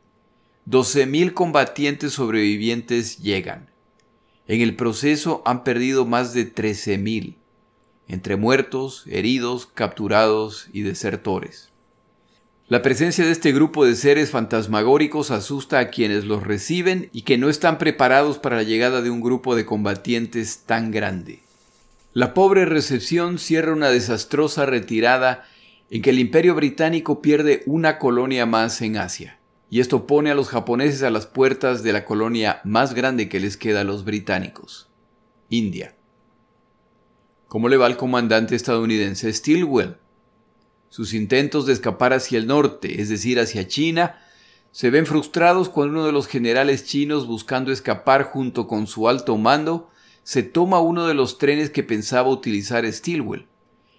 12.000 0.68 1.32
combatientes 1.32 2.14
sobrevivientes 2.14 3.18
llegan. 3.18 3.70
En 4.48 4.60
el 4.60 4.74
proceso 4.74 5.42
han 5.44 5.62
perdido 5.62 6.06
más 6.06 6.32
de 6.32 6.52
13.000, 6.52 7.36
entre 8.08 8.36
muertos, 8.36 9.04
heridos, 9.08 9.66
capturados 9.66 10.68
y 10.72 10.82
desertores. 10.82 11.70
La 12.66 12.82
presencia 12.82 13.24
de 13.24 13.30
este 13.30 13.52
grupo 13.52 13.84
de 13.84 13.94
seres 13.94 14.30
fantasmagóricos 14.30 15.30
asusta 15.30 15.78
a 15.78 15.88
quienes 15.88 16.24
los 16.24 16.42
reciben 16.42 17.10
y 17.12 17.22
que 17.22 17.38
no 17.38 17.48
están 17.48 17.78
preparados 17.78 18.38
para 18.38 18.56
la 18.56 18.64
llegada 18.64 19.02
de 19.02 19.10
un 19.10 19.20
grupo 19.20 19.54
de 19.54 19.64
combatientes 19.64 20.64
tan 20.66 20.90
grande. 20.90 21.42
La 22.12 22.34
pobre 22.34 22.64
recepción 22.64 23.38
cierra 23.38 23.72
una 23.72 23.90
desastrosa 23.90 24.66
retirada 24.66 25.44
en 25.90 26.02
que 26.02 26.10
el 26.10 26.18
imperio 26.18 26.56
británico 26.56 27.22
pierde 27.22 27.62
una 27.66 28.00
colonia 28.00 28.46
más 28.46 28.82
en 28.82 28.96
Asia, 28.96 29.35
y 29.68 29.80
esto 29.80 30.06
pone 30.06 30.30
a 30.30 30.34
los 30.34 30.48
japoneses 30.48 31.02
a 31.02 31.10
las 31.10 31.26
puertas 31.26 31.82
de 31.82 31.92
la 31.92 32.04
colonia 32.04 32.60
más 32.64 32.94
grande 32.94 33.28
que 33.28 33.40
les 33.40 33.56
queda 33.56 33.80
a 33.80 33.84
los 33.84 34.04
británicos, 34.04 34.88
India. 35.48 35.96
¿Cómo 37.48 37.68
le 37.68 37.76
va 37.76 37.86
al 37.86 37.96
comandante 37.96 38.54
estadounidense 38.54 39.32
Stilwell? 39.32 39.96
Sus 40.88 41.14
intentos 41.14 41.66
de 41.66 41.72
escapar 41.72 42.12
hacia 42.12 42.38
el 42.38 42.46
norte, 42.46 43.00
es 43.00 43.08
decir, 43.08 43.40
hacia 43.40 43.66
China, 43.66 44.18
se 44.70 44.90
ven 44.90 45.06
frustrados 45.06 45.68
cuando 45.68 45.94
uno 45.94 46.06
de 46.06 46.12
los 46.12 46.26
generales 46.26 46.84
chinos 46.84 47.26
buscando 47.26 47.72
escapar 47.72 48.24
junto 48.24 48.66
con 48.66 48.86
su 48.86 49.08
alto 49.08 49.36
mando 49.36 49.88
se 50.22 50.42
toma 50.42 50.80
uno 50.80 51.06
de 51.06 51.14
los 51.14 51.38
trenes 51.38 51.70
que 51.70 51.82
pensaba 51.82 52.28
utilizar 52.28 52.84
Stilwell 52.92 53.46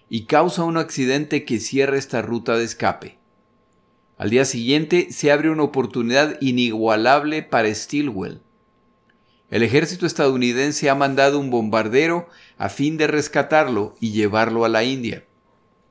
y 0.08 0.26
causa 0.26 0.64
un 0.64 0.76
accidente 0.76 1.44
que 1.44 1.58
cierra 1.58 1.98
esta 1.98 2.22
ruta 2.22 2.56
de 2.56 2.64
escape. 2.64 3.17
Al 4.18 4.30
día 4.30 4.44
siguiente 4.44 5.12
se 5.12 5.30
abre 5.30 5.48
una 5.48 5.62
oportunidad 5.62 6.36
inigualable 6.40 7.44
para 7.44 7.72
Stilwell. 7.72 8.40
El 9.48 9.62
ejército 9.62 10.06
estadounidense 10.06 10.90
ha 10.90 10.96
mandado 10.96 11.38
un 11.38 11.50
bombardero 11.50 12.28
a 12.58 12.68
fin 12.68 12.96
de 12.96 13.06
rescatarlo 13.06 13.94
y 14.00 14.10
llevarlo 14.10 14.64
a 14.64 14.68
la 14.68 14.82
India. 14.82 15.24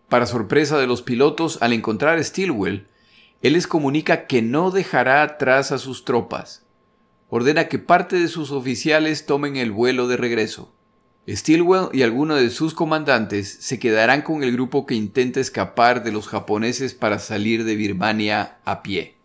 Para 0.10 0.26
sorpresa 0.26 0.78
de 0.78 0.88
los 0.88 1.02
pilotos, 1.02 1.58
al 1.62 1.72
encontrar 1.72 2.18
a 2.18 2.24
Stilwell, 2.24 2.88
él 3.42 3.54
les 3.54 3.66
comunica 3.66 4.28
que 4.28 4.42
no 4.42 4.72
dejará 4.72 5.24
atrás 5.24 5.72
a 5.72 5.78
sus 5.78 6.04
tropas. 6.04 6.66
Ordena 7.30 7.70
que 7.70 7.80
parte 7.80 8.20
de 8.20 8.28
sus 8.28 8.52
oficiales 8.52 9.26
tomen 9.26 9.56
el 9.56 9.72
vuelo 9.72 10.08
de 10.08 10.18
regreso. 10.18 10.74
Stilwell 11.30 11.90
y 11.92 12.04
algunos 12.04 12.40
de 12.40 12.50
sus 12.50 12.74
comandantes 12.74 13.58
se 13.60 13.80
quedarán 13.80 14.22
con 14.22 14.44
el 14.44 14.54
grupo 14.54 14.86
que 14.86 14.96
intenta 14.96 15.40
escapar 15.40 16.04
de 16.04 16.12
los 16.12 16.28
japoneses 16.28 16.94
para 16.94 17.20
salir 17.20 17.66
de 17.66 17.76
Birmania 17.76 18.60
a 18.64 18.82
pie. 18.82 19.16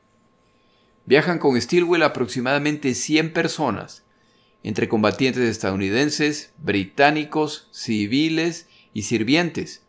Viajan 1.06 1.38
con 1.38 1.60
Stilwell 1.60 2.02
aproximadamente 2.02 2.94
100 2.94 3.32
personas, 3.32 4.04
entre 4.64 4.88
combatientes 4.88 5.42
estadounidenses, 5.42 6.52
británicos, 6.58 7.68
civiles 7.72 8.68
y 8.94 9.02
sirvientes, 9.02 9.82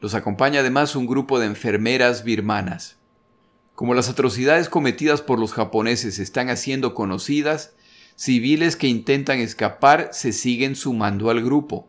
los 0.00 0.14
acompaña 0.14 0.60
además 0.60 0.94
un 0.96 1.06
grupo 1.06 1.38
de 1.40 1.46
enfermeras 1.46 2.24
birmanas. 2.24 2.96
Como 3.74 3.94
las 3.94 4.08
atrocidades 4.08 4.68
cometidas 4.68 5.22
por 5.22 5.38
los 5.38 5.52
japoneses 5.52 6.18
están 6.18 6.50
haciendo 6.50 6.94
conocidas, 6.94 7.74
civiles 8.18 8.74
que 8.74 8.88
intentan 8.88 9.38
escapar 9.38 10.08
se 10.10 10.32
siguen 10.32 10.74
sumando 10.74 11.30
al 11.30 11.40
grupo. 11.40 11.88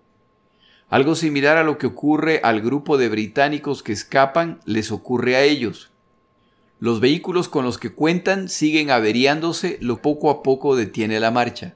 Algo 0.87 1.15
similar 1.15 1.57
a 1.57 1.63
lo 1.63 1.79
que 1.79 1.87
ocurre 1.87 2.39
al 2.43 2.61
grupo 2.61 2.99
de 2.99 3.09
británicos 3.09 3.81
que 3.81 3.93
escapan 3.93 4.59
les 4.63 4.91
ocurre 4.91 5.35
a 5.35 5.41
ellos. 5.41 5.89
Los 6.79 6.99
vehículos 6.99 7.49
con 7.49 7.65
los 7.65 7.79
que 7.79 7.89
cuentan 7.89 8.47
siguen 8.47 8.91
averiándose, 8.91 9.79
lo 9.81 10.03
poco 10.03 10.29
a 10.29 10.43
poco 10.43 10.75
detiene 10.75 11.19
la 11.19 11.31
marcha. 11.31 11.73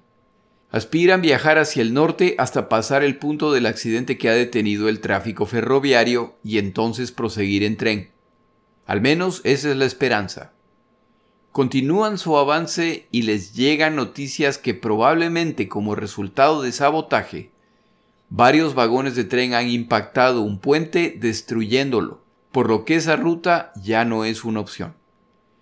Aspiran 0.70 1.24
viajar 1.24 1.58
hacia 1.58 1.82
el 1.82 1.96
norte 1.96 2.36
hasta 2.38 2.70
pasar 2.70 3.04
el 3.04 3.18
punto 3.18 3.52
del 3.54 3.66
accidente 3.66 4.20
que 4.20 4.30
ha 4.30 4.34
detenido 4.34 4.88
el 4.88 5.00
tráfico 5.00 5.48
ferroviario 5.48 6.36
y 6.44 6.60
entonces 6.60 7.12
proseguir 7.12 7.64
en 7.64 7.76
tren. 7.76 8.12
Al 8.86 9.02
menos 9.02 9.42
esa 9.46 9.72
es 9.72 9.78
la 9.78 9.86
esperanza. 9.86 10.54
Continúan 11.54 12.18
su 12.18 12.36
avance 12.36 13.06
y 13.12 13.22
les 13.22 13.54
llegan 13.54 13.96
noticias 13.96 14.58
que 14.58 14.74
probablemente 14.74 15.70
como 15.70 15.94
resultado 15.94 16.64
de 16.64 16.72
sabotaje, 16.72 17.52
varios 18.30 18.74
vagones 18.74 19.16
de 19.16 19.24
tren 19.24 19.54
han 19.54 19.70
impactado 19.70 20.42
un 20.42 20.58
puente 20.58 21.16
destruyéndolo, 21.16 22.24
por 22.52 22.70
lo 22.70 22.86
que 22.86 22.96
esa 22.96 23.18
ruta 23.18 23.72
ya 23.76 24.04
no 24.04 24.26
es 24.26 24.44
una 24.44 24.62
opción. 24.62 24.96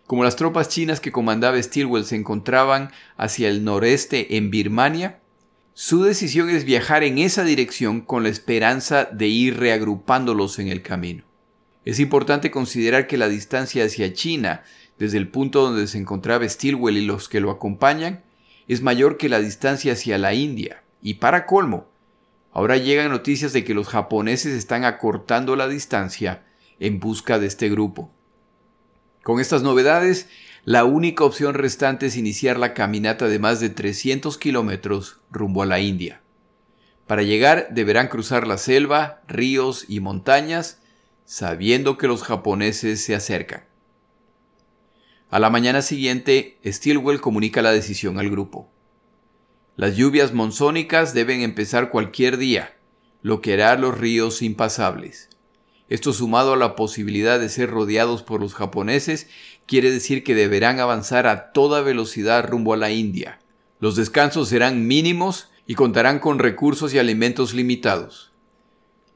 Como 0.07 0.23
las 0.23 0.37
tropas 0.37 0.69
chinas 0.69 1.01
que 1.01 1.11
comandaba 1.11 1.61
Stilwell 1.61 2.05
se 2.05 2.15
encontraban 2.15 2.91
hacia 3.17 3.49
el 3.49 3.65
noreste 3.65 4.37
en 4.37 4.49
Birmania, 4.49 5.19
su 5.73 6.03
decisión 6.03 6.49
es 6.49 6.63
viajar 6.63 7.03
en 7.03 7.17
esa 7.17 7.43
dirección 7.43 7.99
con 7.99 8.23
la 8.23 8.29
esperanza 8.29 9.09
de 9.11 9.27
ir 9.27 9.59
reagrupándolos 9.59 10.57
en 10.57 10.69
el 10.69 10.83
camino. 10.83 11.25
Es 11.83 11.99
importante 11.99 12.51
considerar 12.51 13.07
que 13.07 13.17
la 13.17 13.27
distancia 13.27 13.83
hacia 13.83 14.13
China, 14.13 14.63
desde 15.01 15.17
el 15.17 15.29
punto 15.29 15.63
donde 15.63 15.87
se 15.87 15.97
encontraba 15.97 16.47
Stilwell 16.47 16.95
y 16.95 17.03
los 17.03 17.27
que 17.27 17.39
lo 17.39 17.49
acompañan, 17.49 18.21
es 18.67 18.83
mayor 18.83 19.17
que 19.17 19.29
la 19.29 19.39
distancia 19.39 19.93
hacia 19.93 20.19
la 20.19 20.35
India. 20.35 20.83
Y 21.01 21.15
para 21.15 21.47
colmo, 21.47 21.87
ahora 22.51 22.77
llegan 22.77 23.09
noticias 23.09 23.51
de 23.51 23.63
que 23.63 23.73
los 23.73 23.87
japoneses 23.87 24.53
están 24.53 24.85
acortando 24.85 25.55
la 25.55 25.67
distancia 25.67 26.43
en 26.79 26.99
busca 26.99 27.39
de 27.39 27.47
este 27.47 27.67
grupo. 27.67 28.11
Con 29.23 29.39
estas 29.39 29.63
novedades, 29.63 30.29
la 30.65 30.85
única 30.85 31.23
opción 31.23 31.55
restante 31.55 32.05
es 32.05 32.15
iniciar 32.15 32.59
la 32.59 32.75
caminata 32.75 33.27
de 33.27 33.39
más 33.39 33.59
de 33.59 33.69
300 33.69 34.37
kilómetros 34.37 35.19
rumbo 35.31 35.63
a 35.63 35.65
la 35.65 35.79
India. 35.79 36.21
Para 37.07 37.23
llegar 37.23 37.69
deberán 37.71 38.07
cruzar 38.07 38.45
la 38.45 38.59
selva, 38.59 39.23
ríos 39.27 39.83
y 39.87 39.99
montañas, 39.99 40.79
sabiendo 41.25 41.97
que 41.97 42.05
los 42.05 42.21
japoneses 42.21 43.03
se 43.03 43.15
acercan. 43.15 43.70
A 45.31 45.39
la 45.39 45.49
mañana 45.49 45.81
siguiente, 45.81 46.59
Stilwell 46.65 47.21
comunica 47.21 47.61
la 47.61 47.71
decisión 47.71 48.19
al 48.19 48.29
grupo. 48.29 48.69
Las 49.77 49.95
lluvias 49.95 50.33
monzónicas 50.33 51.13
deben 51.13 51.39
empezar 51.39 51.89
cualquier 51.89 52.35
día, 52.35 52.75
lo 53.21 53.39
que 53.39 53.53
hará 53.53 53.77
los 53.77 53.97
ríos 53.97 54.41
impasables. 54.41 55.29
Esto 55.87 56.11
sumado 56.11 56.51
a 56.51 56.57
la 56.57 56.75
posibilidad 56.75 57.39
de 57.39 57.47
ser 57.47 57.69
rodeados 57.69 58.23
por 58.23 58.41
los 58.41 58.53
japoneses 58.53 59.29
quiere 59.67 59.89
decir 59.89 60.25
que 60.25 60.35
deberán 60.35 60.81
avanzar 60.81 61.27
a 61.27 61.53
toda 61.53 61.79
velocidad 61.79 62.45
rumbo 62.49 62.73
a 62.73 62.77
la 62.77 62.91
India. 62.91 63.39
Los 63.79 63.95
descansos 63.95 64.49
serán 64.49 64.85
mínimos 64.85 65.49
y 65.65 65.75
contarán 65.75 66.19
con 66.19 66.39
recursos 66.39 66.93
y 66.93 66.99
alimentos 66.99 67.53
limitados. 67.53 68.33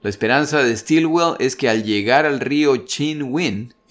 La 0.01 0.09
esperanza 0.09 0.63
de 0.63 0.77
Stilwell 0.77 1.35
es 1.39 1.57
que 1.57 1.67
al 1.67 1.83
llegar 1.83 2.25
al 2.25 2.39
río 2.39 2.77
Chin 2.77 3.33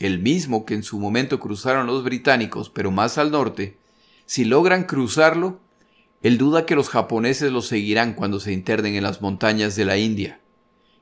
el 0.04 0.18
mismo 0.18 0.66
que 0.66 0.74
en 0.74 0.82
su 0.82 0.98
momento 0.98 1.40
cruzaron 1.40 1.86
los 1.86 2.04
británicos, 2.04 2.70
pero 2.70 2.90
más 2.90 3.16
al 3.18 3.30
norte, 3.30 3.78
si 4.26 4.44
logran 4.44 4.84
cruzarlo, 4.84 5.60
él 6.22 6.38
duda 6.38 6.66
que 6.66 6.74
los 6.74 6.88
japoneses 6.88 7.52
lo 7.52 7.62
seguirán 7.62 8.14
cuando 8.14 8.40
se 8.40 8.52
internen 8.52 8.94
en 8.94 9.02
las 9.02 9.20
montañas 9.20 9.76
de 9.76 9.84
la 9.84 9.98
India. 9.98 10.40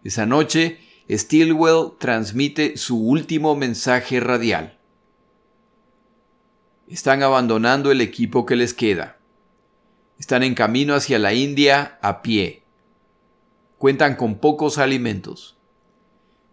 Esa 0.04 0.26
noche, 0.26 0.80
Stilwell 1.10 1.92
transmite 1.98 2.76
su 2.76 3.00
último 3.00 3.54
mensaje 3.54 4.20
radial. 4.20 4.78
Están 6.88 7.22
abandonando 7.22 7.90
el 7.90 8.00
equipo 8.00 8.46
que 8.46 8.56
les 8.56 8.74
queda. 8.74 9.18
Están 10.18 10.42
en 10.42 10.54
camino 10.54 10.94
hacia 10.94 11.18
la 11.18 11.34
India 11.34 11.98
a 12.02 12.22
pie. 12.22 12.62
Cuentan 13.78 14.16
con 14.16 14.38
pocos 14.38 14.78
alimentos. 14.78 15.56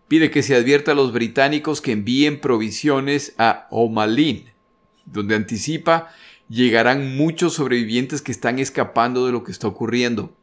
Pide 0.09 0.31
que 0.31 0.41
se 0.43 0.55
advierta 0.55 0.91
a 0.91 0.95
los 0.95 1.13
británicos 1.13 1.81
que 1.81 1.91
envíen 1.91 2.41
provisiones 2.41 3.35
a 3.37 3.67
Omalin, 3.69 4.45
donde 5.05 5.35
anticipa 5.35 6.09
llegarán 6.49 7.15
muchos 7.15 7.53
sobrevivientes 7.53 8.23
que 8.23 8.31
están 8.31 8.57
escapando 8.57 9.27
de 9.27 9.31
lo 9.31 9.43
que 9.43 9.51
está 9.51 9.67
ocurriendo. 9.67 10.35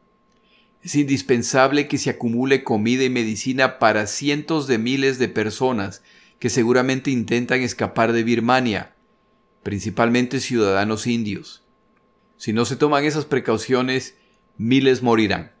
Es 0.81 0.95
indispensable 0.95 1.89
que 1.89 1.97
se 1.97 2.09
acumule 2.09 2.63
comida 2.63 3.03
y 3.03 3.09
medicina 3.09 3.77
para 3.77 4.07
cientos 4.07 4.67
de 4.67 4.77
miles 4.77 5.19
de 5.19 5.27
personas 5.27 6.01
que 6.39 6.49
seguramente 6.49 7.11
intentan 7.11 7.61
escapar 7.61 8.13
de 8.13 8.23
Birmania, 8.23 8.95
principalmente 9.63 10.39
ciudadanos 10.39 11.07
indios. 11.07 11.65
Si 12.37 12.53
no 12.53 12.63
se 12.63 12.77
toman 12.77 13.03
esas 13.03 13.25
precauciones, 13.25 14.15
miles 14.57 15.01
morirán. 15.01 15.51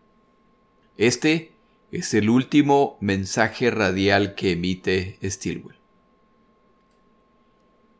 Este 0.95 1.56
es 1.91 2.13
el 2.13 2.29
último 2.29 2.97
mensaje 2.99 3.71
radial 3.71 4.35
que 4.35 4.51
emite 4.51 5.17
Stilwell. 5.23 5.77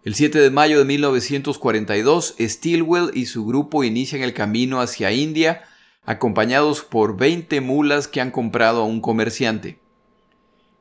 El 0.03 0.15
7 0.15 0.39
de 0.39 0.51
mayo 0.51 0.79
de 0.79 0.85
1942, 0.85 2.35
Stilwell 2.39 3.11
y 3.13 3.25
su 3.25 3.45
grupo 3.45 3.83
inician 3.83 4.21
el 4.21 4.33
camino 4.33 4.79
hacia 4.81 5.11
India 5.11 5.63
acompañados 6.03 6.83
por 6.83 7.17
20 7.17 7.59
mulas 7.61 8.07
que 8.07 8.21
han 8.21 8.31
comprado 8.31 8.81
a 8.81 8.85
un 8.85 9.01
comerciante. 9.01 9.79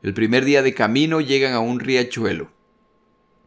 El 0.03 0.14
primer 0.14 0.45
día 0.45 0.62
de 0.62 0.75
camino 0.75 1.21
llegan 1.21 1.53
a 1.55 1.61
un 1.61 1.81
riachuelo. 1.81 2.53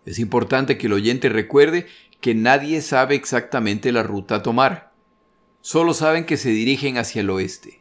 Es 0.05 0.19
importante 0.19 0.77
que 0.77 0.87
el 0.87 0.93
oyente 0.93 1.29
recuerde 1.29 1.87
que 2.19 2.35
nadie 2.35 2.81
sabe 2.81 3.15
exactamente 3.15 3.93
la 3.93 4.03
ruta 4.03 4.35
a 4.35 4.43
tomar. 4.43 4.91
Solo 5.61 5.93
saben 5.93 6.25
que 6.25 6.35
se 6.35 6.49
dirigen 6.49 6.97
hacia 6.97 7.21
el 7.21 7.29
oeste. 7.29 7.78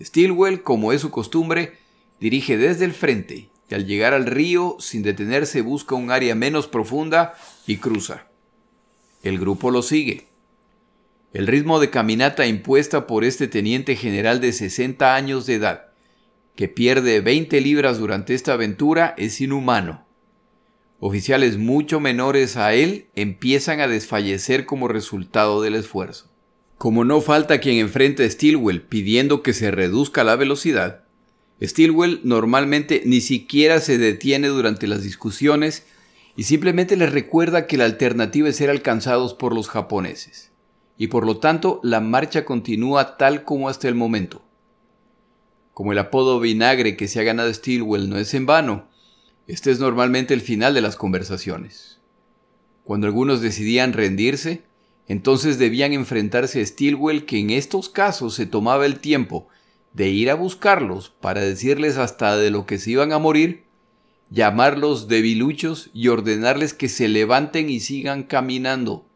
Stilwell, 0.00 0.62
como 0.62 0.92
es 0.92 1.00
su 1.00 1.10
costumbre, 1.10 1.78
dirige 2.20 2.56
desde 2.56 2.84
el 2.84 2.92
frente 2.92 3.50
y 3.70 3.74
al 3.74 3.86
llegar 3.86 4.14
al 4.14 4.26
río, 4.26 4.76
sin 4.80 5.02
detenerse, 5.02 5.60
busca 5.60 5.94
un 5.94 6.10
área 6.10 6.34
menos 6.34 6.66
profunda 6.66 7.34
y 7.66 7.76
cruza. 7.76 8.26
El 9.22 9.38
grupo 9.38 9.70
lo 9.70 9.82
sigue. 9.82 10.28
El 11.34 11.46
ritmo 11.46 11.78
de 11.78 11.90
caminata 11.90 12.46
impuesta 12.46 13.06
por 13.06 13.24
este 13.24 13.48
teniente 13.48 13.94
general 13.96 14.40
de 14.40 14.52
60 14.52 15.14
años 15.14 15.44
de 15.44 15.54
edad, 15.54 15.88
que 16.56 16.68
pierde 16.68 17.20
20 17.20 17.60
libras 17.60 17.98
durante 17.98 18.34
esta 18.34 18.54
aventura, 18.54 19.14
es 19.18 19.40
inhumano. 19.40 20.06
Oficiales 21.00 21.58
mucho 21.58 22.00
menores 22.00 22.56
a 22.56 22.72
él 22.72 23.08
empiezan 23.14 23.80
a 23.80 23.86
desfallecer 23.86 24.64
como 24.64 24.88
resultado 24.88 25.62
del 25.62 25.74
esfuerzo. 25.74 26.27
Como 26.78 27.04
no 27.04 27.20
falta 27.20 27.58
quien 27.58 27.78
enfrente 27.78 28.24
a 28.24 28.30
Stilwell 28.30 28.82
pidiendo 28.82 29.42
que 29.42 29.52
se 29.52 29.72
reduzca 29.72 30.22
la 30.22 30.36
velocidad, 30.36 31.04
Stilwell 31.60 32.20
normalmente 32.22 33.02
ni 33.04 33.20
siquiera 33.20 33.80
se 33.80 33.98
detiene 33.98 34.46
durante 34.46 34.86
las 34.86 35.02
discusiones 35.02 35.84
y 36.36 36.44
simplemente 36.44 36.96
les 36.96 37.12
recuerda 37.12 37.66
que 37.66 37.76
la 37.76 37.84
alternativa 37.84 38.48
es 38.48 38.56
ser 38.56 38.70
alcanzados 38.70 39.34
por 39.34 39.52
los 39.56 39.68
japoneses 39.68 40.52
y 40.96 41.08
por 41.08 41.26
lo 41.26 41.38
tanto 41.38 41.80
la 41.82 42.00
marcha 42.00 42.44
continúa 42.44 43.16
tal 43.16 43.42
como 43.42 43.68
hasta 43.68 43.88
el 43.88 43.96
momento. 43.96 44.42
Como 45.74 45.90
el 45.90 45.98
apodo 45.98 46.38
vinagre 46.38 46.96
que 46.96 47.08
se 47.08 47.18
ha 47.18 47.24
ganado 47.24 47.52
Stilwell 47.52 48.08
no 48.08 48.18
es 48.18 48.34
en 48.34 48.46
vano, 48.46 48.86
este 49.48 49.72
es 49.72 49.80
normalmente 49.80 50.32
el 50.32 50.42
final 50.42 50.74
de 50.74 50.80
las 50.80 50.94
conversaciones. 50.94 51.98
Cuando 52.84 53.08
algunos 53.08 53.40
decidían 53.40 53.92
rendirse, 53.92 54.62
entonces 55.08 55.58
debían 55.58 55.94
enfrentarse 55.94 56.60
a 56.60 56.66
Stilwell 56.66 57.24
que 57.24 57.38
en 57.38 57.50
estos 57.50 57.88
casos 57.88 58.34
se 58.34 58.44
tomaba 58.44 58.84
el 58.84 59.00
tiempo 59.00 59.48
de 59.94 60.10
ir 60.10 60.30
a 60.30 60.34
buscarlos 60.34 61.08
para 61.08 61.40
decirles 61.40 61.96
hasta 61.96 62.36
de 62.36 62.50
lo 62.50 62.66
que 62.66 62.78
se 62.78 62.90
iban 62.90 63.12
a 63.12 63.18
morir, 63.18 63.64
llamarlos 64.30 65.08
debiluchos 65.08 65.90
y 65.94 66.08
ordenarles 66.08 66.74
que 66.74 66.90
se 66.90 67.08
levanten 67.08 67.70
y 67.70 67.80
sigan 67.80 68.22
caminando. 68.22 69.06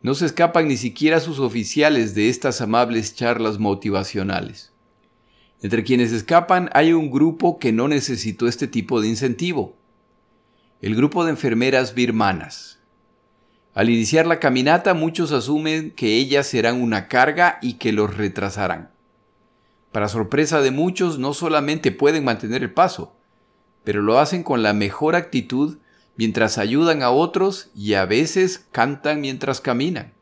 No 0.00 0.14
se 0.14 0.26
escapan 0.26 0.68
ni 0.68 0.78
siquiera 0.78 1.20
sus 1.20 1.38
oficiales 1.38 2.14
de 2.14 2.30
estas 2.30 2.62
amables 2.62 3.14
charlas 3.14 3.58
motivacionales. 3.58 4.72
Entre 5.60 5.84
quienes 5.84 6.10
escapan 6.12 6.70
hay 6.72 6.92
un 6.92 7.10
grupo 7.10 7.58
que 7.58 7.70
no 7.70 7.86
necesitó 7.86 8.48
este 8.48 8.66
tipo 8.66 9.00
de 9.00 9.08
incentivo. 9.08 9.76
El 10.80 10.96
grupo 10.96 11.24
de 11.24 11.30
enfermeras 11.30 11.94
birmanas. 11.94 12.81
Al 13.74 13.88
iniciar 13.88 14.26
la 14.26 14.38
caminata 14.38 14.92
muchos 14.92 15.32
asumen 15.32 15.92
que 15.92 16.16
ellas 16.16 16.46
serán 16.46 16.82
una 16.82 17.08
carga 17.08 17.58
y 17.62 17.74
que 17.74 17.92
los 17.92 18.16
retrasarán. 18.16 18.90
Para 19.92 20.08
sorpresa 20.08 20.60
de 20.60 20.70
muchos 20.70 21.18
no 21.18 21.32
solamente 21.32 21.90
pueden 21.90 22.24
mantener 22.24 22.62
el 22.62 22.72
paso, 22.72 23.16
pero 23.82 24.02
lo 24.02 24.18
hacen 24.18 24.42
con 24.42 24.62
la 24.62 24.74
mejor 24.74 25.16
actitud 25.16 25.78
mientras 26.16 26.58
ayudan 26.58 27.02
a 27.02 27.10
otros 27.10 27.70
y 27.74 27.94
a 27.94 28.04
veces 28.04 28.66
cantan 28.72 29.22
mientras 29.22 29.62
caminan. 29.62 30.12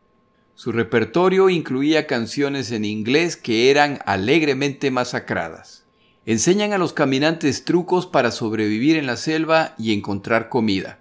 Su 0.54 0.70
repertorio 0.70 1.48
incluía 1.48 2.06
canciones 2.06 2.70
en 2.70 2.84
inglés 2.84 3.36
que 3.36 3.70
eran 3.70 3.98
alegremente 4.06 4.92
masacradas. 4.92 5.84
Enseñan 6.24 6.72
a 6.72 6.78
los 6.78 6.92
caminantes 6.92 7.64
trucos 7.64 8.06
para 8.06 8.30
sobrevivir 8.30 8.96
en 8.96 9.06
la 9.06 9.16
selva 9.16 9.74
y 9.76 9.92
encontrar 9.92 10.48
comida. 10.48 10.99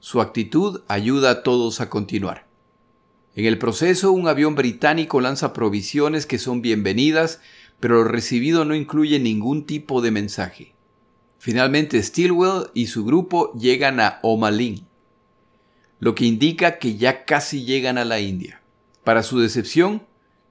Su 0.00 0.20
actitud 0.20 0.82
ayuda 0.86 1.30
a 1.30 1.42
todos 1.42 1.80
a 1.80 1.90
continuar. 1.90 2.46
En 3.34 3.46
el 3.46 3.58
proceso, 3.58 4.12
un 4.12 4.28
avión 4.28 4.54
británico 4.54 5.20
lanza 5.20 5.52
provisiones 5.52 6.24
que 6.24 6.38
son 6.38 6.62
bienvenidas, 6.62 7.40
pero 7.80 7.96
lo 7.96 8.04
recibido 8.04 8.64
no 8.64 8.76
incluye 8.76 9.18
ningún 9.18 9.66
tipo 9.66 10.00
de 10.00 10.12
mensaje. 10.12 10.74
Finalmente 11.38 12.00
Stilwell 12.00 12.70
y 12.74 12.86
su 12.86 13.04
grupo 13.04 13.52
llegan 13.54 13.98
a 13.98 14.20
Omalin, 14.22 14.86
lo 15.98 16.14
que 16.14 16.26
indica 16.26 16.78
que 16.78 16.96
ya 16.96 17.24
casi 17.24 17.64
llegan 17.64 17.98
a 17.98 18.04
la 18.04 18.20
India. 18.20 18.62
Para 19.02 19.24
su 19.24 19.40
decepción, 19.40 20.02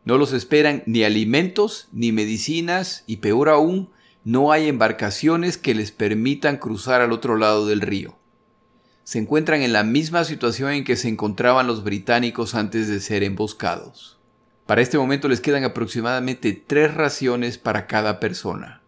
no 0.04 0.18
los 0.18 0.34
esperan 0.34 0.84
ni 0.86 1.04
alimentos 1.04 1.88
ni 1.94 2.12
medicinas 2.12 3.06
y 3.08 3.18
peor 3.18 3.48
aún, 3.48 3.90
no 4.26 4.52
hay 4.52 4.68
embarcaciones 4.68 5.58
que 5.58 5.74
les 5.74 5.92
permitan 5.92 6.58
cruzar 6.58 7.00
al 7.00 7.14
otro 7.14 7.38
lado 7.38 7.66
del 7.66 7.80
río. 7.80 8.18
Se 9.08 9.20
encuentran 9.20 9.62
en 9.62 9.72
la 9.72 9.86
misma 9.86 10.26
situación 10.26 10.74
en 10.74 10.84
que 10.84 10.98
se 10.98 11.08
encontraban 11.08 11.65
los 11.65 11.86
británicos 11.86 12.56
antes 12.56 12.89
de 12.89 13.00
ser 13.00 13.24
emboscados. 13.24 14.20
Para 14.65 14.82
este 14.82 14.98
momento 14.98 15.30
les 15.30 15.39
quedan 15.39 15.63
aproximadamente 15.63 16.52
tres 16.52 16.93
raciones 16.93 17.58
para 17.58 17.88
cada 17.88 18.20
persona. 18.20 18.82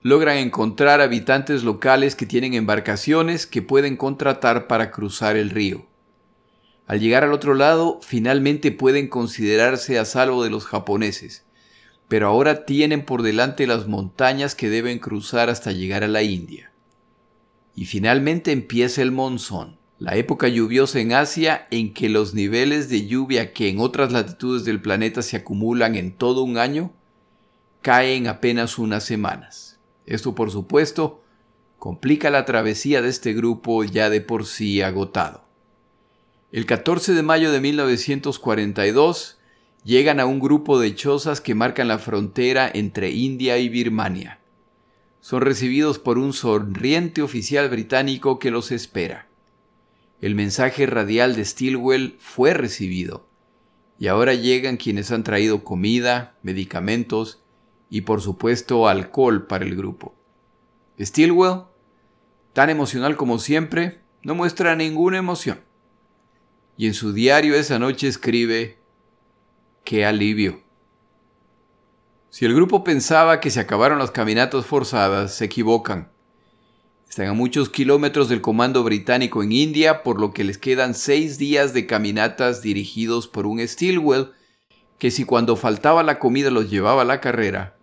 Logran 0.00 0.38
encontrar 0.38 1.02
habitantes 1.02 1.64
locales 1.64 2.16
que 2.16 2.24
tienen 2.24 2.54
embarcaciones 2.54 3.46
que 3.46 3.60
pueden 3.60 3.98
contratar 3.98 4.68
para 4.68 4.90
cruzar 4.90 5.36
el 5.36 5.50
río. 5.50 5.84
Al 6.86 7.00
llegar 7.00 7.22
al 7.22 7.34
otro 7.34 7.52
lado, 7.52 8.00
finalmente 8.02 8.72
pueden 8.72 9.06
considerarse 9.06 9.98
a 9.98 10.06
salvo 10.06 10.44
de 10.44 10.48
los 10.48 10.64
japoneses, 10.64 11.44
pero 12.08 12.28
ahora 12.28 12.64
tienen 12.64 13.04
por 13.04 13.20
delante 13.20 13.66
las 13.66 13.86
montañas 13.86 14.54
que 14.54 14.70
deben 14.70 14.98
cruzar 14.98 15.50
hasta 15.50 15.72
llegar 15.72 16.04
a 16.04 16.08
la 16.08 16.22
India. 16.22 16.72
Y 17.78 17.84
finalmente 17.84 18.50
empieza 18.50 19.02
el 19.02 19.12
monzón, 19.12 19.78
la 20.00 20.16
época 20.16 20.48
lluviosa 20.48 20.98
en 20.98 21.12
Asia 21.12 21.68
en 21.70 21.94
que 21.94 22.08
los 22.08 22.34
niveles 22.34 22.88
de 22.88 23.06
lluvia 23.06 23.52
que 23.52 23.68
en 23.68 23.78
otras 23.78 24.10
latitudes 24.10 24.64
del 24.64 24.82
planeta 24.82 25.22
se 25.22 25.36
acumulan 25.36 25.94
en 25.94 26.10
todo 26.10 26.42
un 26.42 26.58
año, 26.58 26.90
caen 27.80 28.26
apenas 28.26 28.78
unas 28.78 29.04
semanas. 29.04 29.78
Esto, 30.06 30.34
por 30.34 30.50
supuesto, 30.50 31.22
complica 31.78 32.30
la 32.30 32.44
travesía 32.46 33.00
de 33.00 33.10
este 33.10 33.32
grupo 33.32 33.84
ya 33.84 34.10
de 34.10 34.22
por 34.22 34.44
sí 34.44 34.82
agotado. 34.82 35.44
El 36.50 36.66
14 36.66 37.14
de 37.14 37.22
mayo 37.22 37.52
de 37.52 37.60
1942 37.60 39.38
llegan 39.84 40.18
a 40.18 40.26
un 40.26 40.40
grupo 40.40 40.80
de 40.80 40.96
chozas 40.96 41.40
que 41.40 41.54
marcan 41.54 41.86
la 41.86 42.00
frontera 42.00 42.68
entre 42.74 43.12
India 43.12 43.56
y 43.58 43.68
Birmania. 43.68 44.37
Son 45.20 45.40
recibidos 45.40 45.98
por 45.98 46.18
un 46.18 46.32
sonriente 46.32 47.22
oficial 47.22 47.68
británico 47.68 48.38
que 48.38 48.50
los 48.50 48.72
espera. 48.72 49.28
El 50.20 50.34
mensaje 50.34 50.86
radial 50.86 51.36
de 51.36 51.44
Stilwell 51.44 52.16
fue 52.18 52.54
recibido, 52.54 53.26
y 53.98 54.08
ahora 54.08 54.34
llegan 54.34 54.76
quienes 54.76 55.10
han 55.10 55.24
traído 55.24 55.64
comida, 55.64 56.36
medicamentos 56.42 57.42
y 57.90 58.02
por 58.02 58.20
supuesto 58.20 58.88
alcohol 58.88 59.46
para 59.46 59.64
el 59.64 59.76
grupo. 59.76 60.14
Stilwell, 61.00 61.62
tan 62.52 62.70
emocional 62.70 63.16
como 63.16 63.38
siempre, 63.38 64.00
no 64.22 64.34
muestra 64.34 64.74
ninguna 64.76 65.18
emoción 65.18 65.68
y 66.78 66.86
en 66.86 66.94
su 66.94 67.12
diario 67.12 67.56
esa 67.56 67.80
noche 67.80 68.06
escribe, 68.06 68.78
¡qué 69.84 70.06
alivio! 70.06 70.62
Si 72.38 72.44
el 72.44 72.54
grupo 72.54 72.84
pensaba 72.84 73.40
que 73.40 73.50
se 73.50 73.58
acabaron 73.58 73.98
las 73.98 74.12
caminatas 74.12 74.64
forzadas, 74.64 75.34
se 75.34 75.46
equivocan. 75.46 76.08
Están 77.10 77.26
a 77.26 77.32
muchos 77.32 77.68
kilómetros 77.68 78.28
del 78.28 78.40
comando 78.40 78.84
británico 78.84 79.42
en 79.42 79.50
India, 79.50 80.04
por 80.04 80.20
lo 80.20 80.32
que 80.32 80.44
les 80.44 80.56
quedan 80.56 80.94
seis 80.94 81.36
días 81.36 81.74
de 81.74 81.86
caminatas 81.86 82.62
dirigidos 82.62 83.26
por 83.26 83.48
un 83.48 83.58
Stilwell, 83.66 84.30
que 85.00 85.10
si 85.10 85.24
cuando 85.24 85.56
faltaba 85.56 86.04
la 86.04 86.20
comida 86.20 86.52
los 86.52 86.70
llevaba 86.70 87.02
a 87.02 87.04
la 87.04 87.20
carrera, 87.20 87.76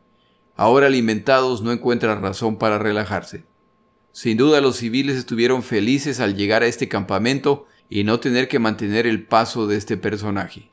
ahora 0.56 0.88
alimentados 0.88 1.62
no 1.62 1.74
encuentran 1.74 2.22
razón 2.22 2.56
para 2.56 2.80
relajarse. 2.80 3.44
Sin 4.14 4.38
duda 4.38 4.62
los 4.62 4.78
civiles 4.78 5.18
estuvieron 5.18 5.64
felices 5.64 6.22
al 6.22 6.38
llegar 6.38 6.64
a 6.64 6.68
este 6.68 6.88
campamento 6.88 7.68
y 7.90 8.06
no 8.06 8.22
tener 8.22 8.48
que 8.48 8.60
mantener 8.60 9.06
el 9.06 9.28
paso 9.28 9.68
de 9.68 9.76
este 9.76 9.98
personaje. 9.98 10.72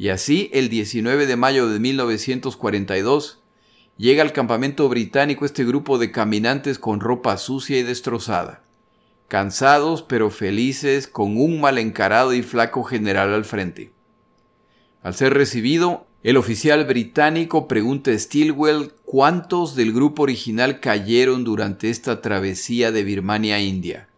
Y 0.00 0.08
así, 0.08 0.48
el 0.54 0.70
19 0.70 1.26
de 1.26 1.36
mayo 1.36 1.68
de 1.68 1.78
1942, 1.78 3.42
llega 3.98 4.22
al 4.22 4.32
campamento 4.32 4.88
británico 4.88 5.44
este 5.44 5.62
grupo 5.62 5.98
de 5.98 6.10
caminantes 6.10 6.78
con 6.78 7.00
ropa 7.00 7.36
sucia 7.36 7.78
y 7.78 7.82
destrozada, 7.82 8.62
cansados 9.28 10.00
pero 10.00 10.30
felices 10.30 11.06
con 11.06 11.36
un 11.36 11.60
mal 11.60 11.76
encarado 11.76 12.32
y 12.32 12.40
flaco 12.40 12.82
general 12.82 13.34
al 13.34 13.44
frente. 13.44 13.92
Al 15.02 15.12
ser 15.12 15.34
recibido, 15.34 16.06
el 16.22 16.38
oficial 16.38 16.86
británico 16.86 17.68
pregunta 17.68 18.10
a 18.10 18.18
Stilwell 18.18 18.92
cuántos 19.04 19.76
del 19.76 19.92
grupo 19.92 20.22
original 20.22 20.80
cayeron 20.80 21.44
durante 21.44 21.90
esta 21.90 22.22
travesía 22.22 22.90
de 22.90 23.04
Birmania 23.04 23.56
a 23.56 23.60
India. 23.60 24.08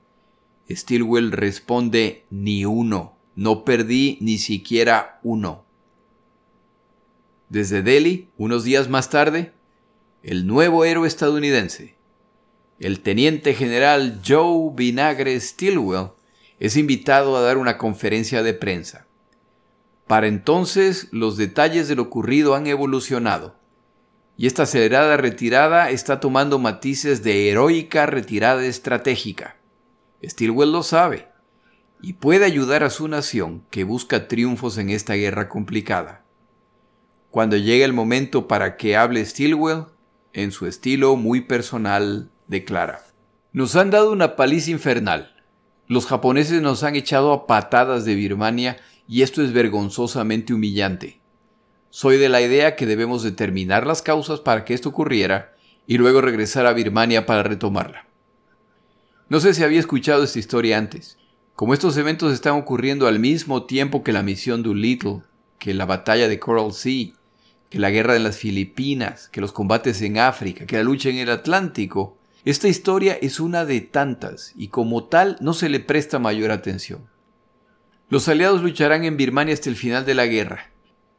Stilwell 0.70 1.32
responde 1.32 2.24
ni 2.30 2.64
uno, 2.64 3.16
no 3.34 3.64
perdí 3.64 4.18
ni 4.20 4.38
siquiera 4.38 5.18
uno. 5.24 5.71
Desde 7.52 7.82
Delhi, 7.82 8.30
unos 8.38 8.64
días 8.64 8.88
más 8.88 9.10
tarde, 9.10 9.52
el 10.22 10.46
nuevo 10.46 10.86
héroe 10.86 11.06
estadounidense, 11.06 11.96
el 12.78 13.00
teniente 13.00 13.52
general 13.52 14.22
Joe 14.26 14.70
Vinagre 14.74 15.38
Stilwell, 15.38 16.12
es 16.58 16.78
invitado 16.78 17.36
a 17.36 17.42
dar 17.42 17.58
una 17.58 17.76
conferencia 17.76 18.42
de 18.42 18.54
prensa. 18.54 19.06
Para 20.06 20.28
entonces 20.28 21.08
los 21.10 21.36
detalles 21.36 21.88
de 21.88 21.96
lo 21.96 22.04
ocurrido 22.04 22.54
han 22.54 22.66
evolucionado, 22.68 23.54
y 24.38 24.46
esta 24.46 24.62
acelerada 24.62 25.18
retirada 25.18 25.90
está 25.90 26.20
tomando 26.20 26.58
matices 26.58 27.22
de 27.22 27.50
heroica 27.50 28.06
retirada 28.06 28.64
estratégica. 28.64 29.58
Stilwell 30.24 30.72
lo 30.72 30.82
sabe 30.82 31.28
y 32.00 32.14
puede 32.14 32.46
ayudar 32.46 32.82
a 32.82 32.88
su 32.88 33.08
nación 33.08 33.62
que 33.68 33.84
busca 33.84 34.26
triunfos 34.26 34.78
en 34.78 34.88
esta 34.88 35.12
guerra 35.16 35.50
complicada. 35.50 36.21
Cuando 37.32 37.56
llegue 37.56 37.82
el 37.82 37.94
momento 37.94 38.46
para 38.46 38.76
que 38.76 38.94
hable 38.94 39.24
Stilwell, 39.24 39.86
en 40.34 40.52
su 40.52 40.66
estilo 40.66 41.16
muy 41.16 41.40
personal, 41.40 42.30
declara. 42.46 43.06
Nos 43.54 43.74
han 43.74 43.90
dado 43.90 44.12
una 44.12 44.36
paliza 44.36 44.70
infernal. 44.70 45.34
Los 45.88 46.04
japoneses 46.04 46.60
nos 46.60 46.82
han 46.82 46.94
echado 46.94 47.32
a 47.32 47.46
patadas 47.46 48.04
de 48.04 48.16
Birmania 48.16 48.76
y 49.08 49.22
esto 49.22 49.42
es 49.42 49.54
vergonzosamente 49.54 50.52
humillante. 50.52 51.22
Soy 51.88 52.18
de 52.18 52.28
la 52.28 52.42
idea 52.42 52.76
que 52.76 52.84
debemos 52.84 53.22
determinar 53.22 53.86
las 53.86 54.02
causas 54.02 54.40
para 54.40 54.66
que 54.66 54.74
esto 54.74 54.90
ocurriera 54.90 55.54
y 55.86 55.96
luego 55.96 56.20
regresar 56.20 56.66
a 56.66 56.74
Birmania 56.74 57.24
para 57.24 57.42
retomarla. 57.42 58.06
No 59.30 59.40
sé 59.40 59.54
si 59.54 59.64
había 59.64 59.80
escuchado 59.80 60.22
esta 60.22 60.38
historia 60.38 60.76
antes. 60.76 61.16
Como 61.54 61.72
estos 61.72 61.96
eventos 61.96 62.30
están 62.34 62.56
ocurriendo 62.56 63.06
al 63.06 63.20
mismo 63.20 63.64
tiempo 63.64 64.04
que 64.04 64.12
la 64.12 64.22
misión 64.22 64.62
Doolittle, 64.62 65.22
que 65.58 65.72
la 65.72 65.86
batalla 65.86 66.28
de 66.28 66.38
Coral 66.38 66.74
Sea, 66.74 67.14
que 67.72 67.78
la 67.78 67.88
guerra 67.88 68.12
de 68.12 68.18
las 68.18 68.36
Filipinas, 68.36 69.30
que 69.30 69.40
los 69.40 69.50
combates 69.50 70.02
en 70.02 70.18
África, 70.18 70.66
que 70.66 70.76
la 70.76 70.82
lucha 70.82 71.08
en 71.08 71.16
el 71.16 71.30
Atlántico, 71.30 72.18
esta 72.44 72.68
historia 72.68 73.14
es 73.22 73.40
una 73.40 73.64
de 73.64 73.80
tantas 73.80 74.52
y 74.54 74.68
como 74.68 75.04
tal 75.04 75.38
no 75.40 75.54
se 75.54 75.70
le 75.70 75.80
presta 75.80 76.18
mayor 76.18 76.50
atención. 76.50 77.08
Los 78.10 78.28
aliados 78.28 78.62
lucharán 78.62 79.04
en 79.04 79.16
Birmania 79.16 79.54
hasta 79.54 79.70
el 79.70 79.76
final 79.76 80.04
de 80.04 80.12
la 80.12 80.26
guerra, 80.26 80.70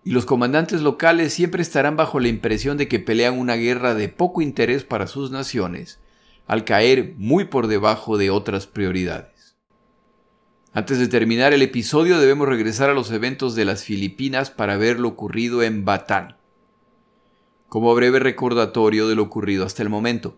y 0.04 0.12
los 0.12 0.28
comandantes 0.28 0.82
locales 0.82 1.34
siempre 1.34 1.64
estarán 1.64 1.96
bajo 1.96 2.20
la 2.20 2.28
impresión 2.28 2.78
de 2.78 2.88
que 2.88 3.00
pelean 3.00 3.40
una 3.40 3.56
guerra 3.56 3.96
de 3.96 4.10
poco 4.10 4.44
interés 4.44 4.84
para 4.84 5.08
sus 5.08 5.32
naciones, 5.32 6.02
al 6.46 6.66
caer 6.66 7.16
muy 7.18 7.46
por 7.46 7.66
debajo 7.66 8.20
de 8.20 8.30
otras 8.30 8.68
prioridades. 8.68 9.56
Antes 10.72 11.00
de 11.00 11.08
terminar 11.08 11.52
el 11.52 11.64
episodio 11.64 12.20
debemos 12.20 12.48
regresar 12.48 12.92
a 12.92 12.94
los 12.94 13.10
eventos 13.10 13.56
de 13.56 13.66
las 13.66 13.84
Filipinas 13.84 14.52
para 14.52 14.78
ver 14.78 15.00
lo 15.00 15.08
ocurrido 15.08 15.64
en 15.64 15.84
Batán, 15.84 16.36
como 17.74 17.96
breve 17.96 18.20
recordatorio 18.20 19.08
de 19.08 19.16
lo 19.16 19.24
ocurrido 19.24 19.66
hasta 19.66 19.82
el 19.82 19.90
momento. 19.90 20.38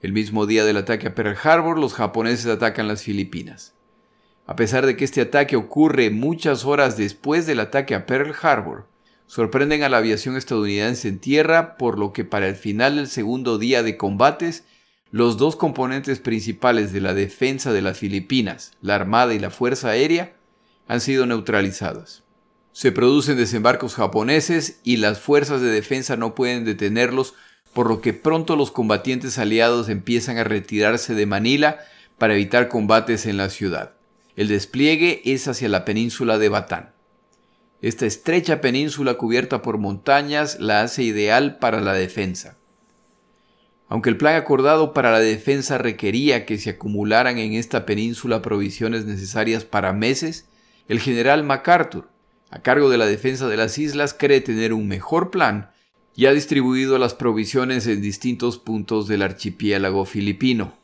El 0.00 0.14
mismo 0.14 0.46
día 0.46 0.64
del 0.64 0.78
ataque 0.78 1.08
a 1.08 1.14
Pearl 1.14 1.36
Harbor, 1.44 1.78
los 1.78 1.92
japoneses 1.92 2.46
atacan 2.46 2.88
las 2.88 3.02
Filipinas. 3.02 3.74
A 4.46 4.56
pesar 4.56 4.86
de 4.86 4.96
que 4.96 5.04
este 5.04 5.20
ataque 5.20 5.56
ocurre 5.56 6.08
muchas 6.08 6.64
horas 6.64 6.96
después 6.96 7.44
del 7.44 7.60
ataque 7.60 7.94
a 7.94 8.06
Pearl 8.06 8.34
Harbor, 8.40 8.86
sorprenden 9.26 9.82
a 9.82 9.90
la 9.90 9.98
aviación 9.98 10.34
estadounidense 10.34 11.08
en 11.08 11.18
tierra, 11.18 11.76
por 11.76 11.98
lo 11.98 12.14
que 12.14 12.24
para 12.24 12.48
el 12.48 12.56
final 12.56 12.96
del 12.96 13.08
segundo 13.08 13.58
día 13.58 13.82
de 13.82 13.98
combates 13.98 14.64
los 15.10 15.36
dos 15.36 15.56
componentes 15.56 16.20
principales 16.20 16.90
de 16.90 17.02
la 17.02 17.12
defensa 17.12 17.70
de 17.70 17.82
las 17.82 17.98
Filipinas, 17.98 18.72
la 18.80 18.94
Armada 18.94 19.34
y 19.34 19.40
la 19.40 19.50
Fuerza 19.50 19.90
Aérea, 19.90 20.32
han 20.88 21.02
sido 21.02 21.26
neutralizados. 21.26 22.24
Se 22.72 22.92
producen 22.92 23.36
desembarcos 23.36 23.94
japoneses 23.94 24.80
y 24.84 24.98
las 24.98 25.18
fuerzas 25.18 25.60
de 25.60 25.70
defensa 25.70 26.16
no 26.16 26.34
pueden 26.34 26.64
detenerlos, 26.64 27.34
por 27.72 27.88
lo 27.88 28.00
que 28.00 28.12
pronto 28.12 28.56
los 28.56 28.70
combatientes 28.70 29.38
aliados 29.38 29.88
empiezan 29.88 30.38
a 30.38 30.44
retirarse 30.44 31.14
de 31.14 31.26
Manila 31.26 31.78
para 32.18 32.34
evitar 32.34 32.68
combates 32.68 33.26
en 33.26 33.36
la 33.36 33.50
ciudad. 33.50 33.94
El 34.36 34.48
despliegue 34.48 35.22
es 35.24 35.48
hacia 35.48 35.68
la 35.68 35.84
península 35.84 36.38
de 36.38 36.48
Batán. 36.48 36.92
Esta 37.82 38.06
estrecha 38.06 38.60
península 38.60 39.14
cubierta 39.14 39.62
por 39.62 39.78
montañas 39.78 40.60
la 40.60 40.82
hace 40.82 41.02
ideal 41.02 41.58
para 41.58 41.80
la 41.80 41.94
defensa. 41.94 42.58
Aunque 43.88 44.10
el 44.10 44.16
plan 44.16 44.36
acordado 44.36 44.92
para 44.92 45.10
la 45.10 45.18
defensa 45.18 45.78
requería 45.78 46.46
que 46.46 46.58
se 46.58 46.70
acumularan 46.70 47.38
en 47.38 47.54
esta 47.54 47.86
península 47.86 48.42
provisiones 48.42 49.04
necesarias 49.04 49.64
para 49.64 49.92
meses, 49.92 50.46
el 50.88 51.00
general 51.00 51.42
MacArthur, 51.42 52.08
a 52.50 52.60
cargo 52.60 52.90
de 52.90 52.98
la 52.98 53.06
defensa 53.06 53.48
de 53.48 53.56
las 53.56 53.78
islas, 53.78 54.14
cree 54.18 54.40
tener 54.40 54.72
un 54.72 54.88
mejor 54.88 55.30
plan 55.30 55.70
y 56.14 56.26
ha 56.26 56.32
distribuido 56.32 56.98
las 56.98 57.14
provisiones 57.14 57.86
en 57.86 58.02
distintos 58.02 58.58
puntos 58.58 59.06
del 59.06 59.22
archipiélago 59.22 60.04
filipino. 60.04 60.74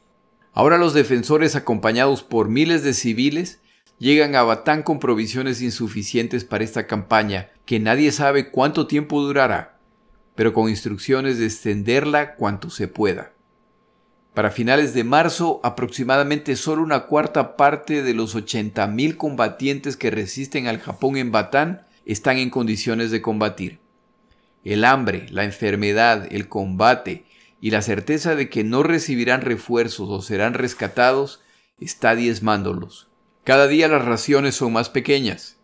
Ahora 0.52 0.78
los 0.78 0.94
defensores, 0.94 1.56
acompañados 1.56 2.22
por 2.22 2.48
miles 2.48 2.82
de 2.82 2.94
civiles, 2.94 3.60
llegan 3.98 4.34
a 4.34 4.42
Batán 4.42 4.82
con 4.82 5.00
provisiones 5.00 5.60
insuficientes 5.60 6.44
para 6.44 6.64
esta 6.64 6.86
campaña, 6.86 7.50
que 7.66 7.80
nadie 7.80 8.12
sabe 8.12 8.50
cuánto 8.50 8.86
tiempo 8.86 9.20
durará, 9.20 9.78
pero 10.34 10.52
con 10.52 10.68
instrucciones 10.68 11.38
de 11.38 11.46
extenderla 11.46 12.36
cuanto 12.36 12.70
se 12.70 12.88
pueda. 12.88 13.32
Para 14.36 14.50
finales 14.50 14.92
de 14.92 15.02
marzo, 15.02 15.60
aproximadamente 15.62 16.56
solo 16.56 16.82
una 16.82 17.04
cuarta 17.06 17.56
parte 17.56 18.02
de 18.02 18.12
los 18.12 18.36
80.000 18.36 19.16
combatientes 19.16 19.96
que 19.96 20.10
resisten 20.10 20.66
al 20.66 20.78
Japón 20.78 21.16
en 21.16 21.32
Batán 21.32 21.86
están 22.04 22.36
en 22.36 22.50
condiciones 22.50 23.10
de 23.10 23.22
combatir. 23.22 23.78
El 24.62 24.84
hambre, 24.84 25.24
la 25.30 25.44
enfermedad, 25.44 26.28
el 26.30 26.48
combate 26.48 27.24
y 27.62 27.70
la 27.70 27.80
certeza 27.80 28.34
de 28.34 28.50
que 28.50 28.62
no 28.62 28.82
recibirán 28.82 29.40
refuerzos 29.40 30.10
o 30.10 30.20
serán 30.20 30.52
rescatados 30.52 31.40
está 31.80 32.14
diezmándolos. 32.14 33.08
Cada 33.42 33.66
día 33.66 33.88
las 33.88 34.04
raciones 34.04 34.54
son 34.54 34.74
más 34.74 34.90
pequeñas. 34.90 35.56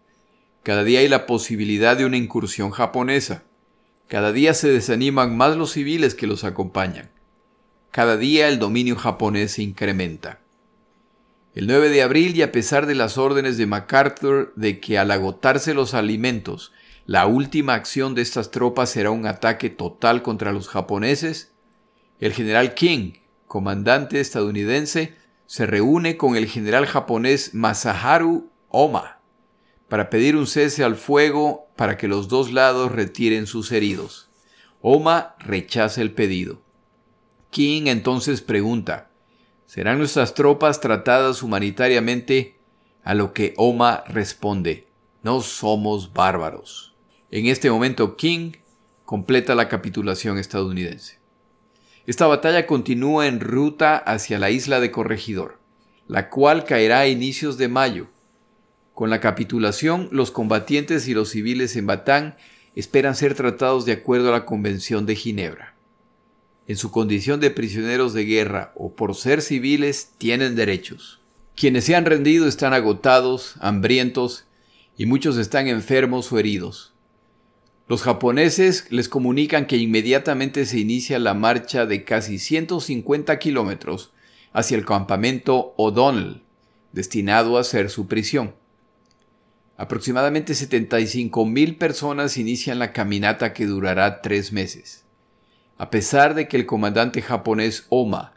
Cada 0.62 0.83
día 0.83 1.01
hay 1.01 1.09
la 1.09 1.27
posibilidad 1.27 1.95
de 1.95 2.07
una 2.07 2.16
incursión 2.16 2.70
japonesa. 2.70 3.43
Cada 4.09 4.33
día 4.33 4.55
se 4.55 4.70
desaniman 4.70 5.37
más 5.37 5.59
los 5.59 5.73
civiles 5.73 6.14
que 6.14 6.27
los 6.27 6.43
acompañan. 6.43 7.12
Cada 7.93 8.16
día 8.16 8.49
el 8.49 8.59
dominio 8.59 8.97
japonés 8.97 9.53
se 9.53 9.62
incrementa. 9.62 10.40
El 11.55 11.66
9 11.66 11.90
de 11.90 12.03
abril, 12.03 12.34
y 12.34 12.40
a 12.40 12.51
pesar 12.51 12.86
de 12.86 12.95
las 12.95 13.18
órdenes 13.18 13.59
de 13.59 13.66
MacArthur 13.66 14.55
de 14.57 14.80
que 14.80 14.99
al 14.99 15.11
agotarse 15.11 15.74
los 15.74 15.93
alimentos, 15.93 16.72
la 17.05 17.26
última 17.26 17.74
acción 17.74 18.14
de 18.14 18.22
estas 18.22 18.51
tropas 18.51 18.88
será 18.88 19.11
un 19.11 19.26
ataque 19.26 19.68
total 19.68 20.22
contra 20.22 20.53
los 20.53 20.68
japoneses, 20.68 21.53
el 22.18 22.32
general 22.32 22.72
King, 22.72 23.12
comandante 23.47 24.20
estadounidense, 24.20 25.14
se 25.45 25.66
reúne 25.66 26.16
con 26.16 26.36
el 26.36 26.47
general 26.47 26.86
japonés 26.86 27.53
Masaharu 27.53 28.51
Oma 28.70 29.18
para 29.88 30.09
pedir 30.09 30.36
un 30.36 30.47
cese 30.47 30.82
al 30.82 30.97
fuego 30.97 31.68
para 31.76 31.99
que 31.99 32.09
los 32.09 32.28
dos 32.28 32.55
lados 32.55 32.90
retiren 32.90 33.47
sus 33.47 33.70
heridos. 33.70 34.30
Oma 34.80 35.34
rechaza 35.40 36.01
el 36.01 36.12
pedido. 36.12 36.62
King 37.53 37.83
entonces 37.89 38.41
pregunta, 38.41 39.11
¿serán 39.67 39.99
nuestras 39.99 40.33
tropas 40.33 40.81
tratadas 40.81 41.43
humanitariamente? 41.43 42.57
A 43.05 43.13
lo 43.13 43.35
que 43.35 43.53
Oma 43.59 44.05
responde, 44.09 44.89
no 45.23 45.43
somos 45.43 46.15
bárbaros. 46.15 46.95
En 47.31 47.45
este 47.45 47.71
momento 47.71 48.17
King 48.17 48.53
completa 49.05 49.55
la 49.55 49.69
capitulación 49.69 50.39
estadounidense. 50.39 51.19
Esta 52.07 52.27
batalla 52.27 52.67
continúa 52.67 53.27
en 53.27 53.39
ruta 53.39 53.99
hacia 53.99 54.39
la 54.39 54.49
isla 54.49 54.81
de 54.81 54.91
Corregidor, 54.91 55.61
la 56.09 56.31
cual 56.31 56.65
caerá 56.65 57.01
a 57.01 57.09
inicios 57.09 57.59
de 57.59 57.69
mayo. 57.69 58.09
Con 58.95 59.11
la 59.11 59.21
capitulación, 59.21 60.09
los 60.11 60.31
combatientes 60.31 61.07
y 61.07 61.13
los 61.13 61.29
civiles 61.29 61.77
en 61.77 61.87
Batán 61.87 62.35
esperan 62.75 63.15
ser 63.15 63.35
tratados 63.35 63.85
de 63.85 63.93
acuerdo 63.93 64.31
a 64.31 64.39
la 64.39 64.47
Convención 64.47 65.05
de 65.05 65.17
Ginebra. 65.17 65.72
En 66.69 66.77
su 66.77 66.91
condición 66.91 67.41
de 67.41 67.51
prisioneros 67.51 68.15
de 68.15 68.25
guerra 68.25 68.73
o 68.77 68.95
por 68.95 69.17
ser 69.17 69.43
civiles 69.43 70.13
tienen 70.19 70.55
derechos. 70.55 71.21
Quienes 71.57 71.85
se 71.85 71.97
han 71.97 72.05
rendido 72.05 72.47
están 72.47 72.73
agotados, 72.73 73.55
hambrientos 73.61 74.45
y 74.97 75.07
muchos 75.07 75.37
están 75.37 75.69
enfermos 75.69 76.33
o 76.33 76.39
heridos. 76.39 76.93
Los 77.89 78.03
japoneses 78.03 78.87
les 78.91 79.09
comunican 79.09 79.67
que 79.67 79.77
inmediatamente 79.77 80.65
se 80.65 80.79
inicia 80.79 81.19
la 81.19 81.35
marcha 81.35 81.85
de 81.85 82.05
casi 82.05 82.39
150 82.39 83.39
kilómetros 83.39 84.13
hacia 84.53 84.77
el 84.77 84.87
campamento 84.87 85.75
O'Donnell, 85.77 86.43
destinado 86.93 87.59
a 87.59 87.65
ser 87.65 87.91
su 87.91 88.07
prisión. 88.07 88.55
Aproximadamente 89.77 90.55
75 90.55 91.45
mil 91.45 91.77
personas 91.77 92.37
inician 92.37 92.79
la 92.79 92.93
caminata 92.93 93.53
que 93.53 93.67
durará 93.67 94.23
tres 94.23 94.53
meses. 94.53 95.02
A 95.83 95.91
pesar 95.91 96.37
de 96.37 96.47
que 96.47 96.57
el 96.57 96.64
comandante 96.64 97.22
japonés 97.22 97.87
Oma 97.89 98.35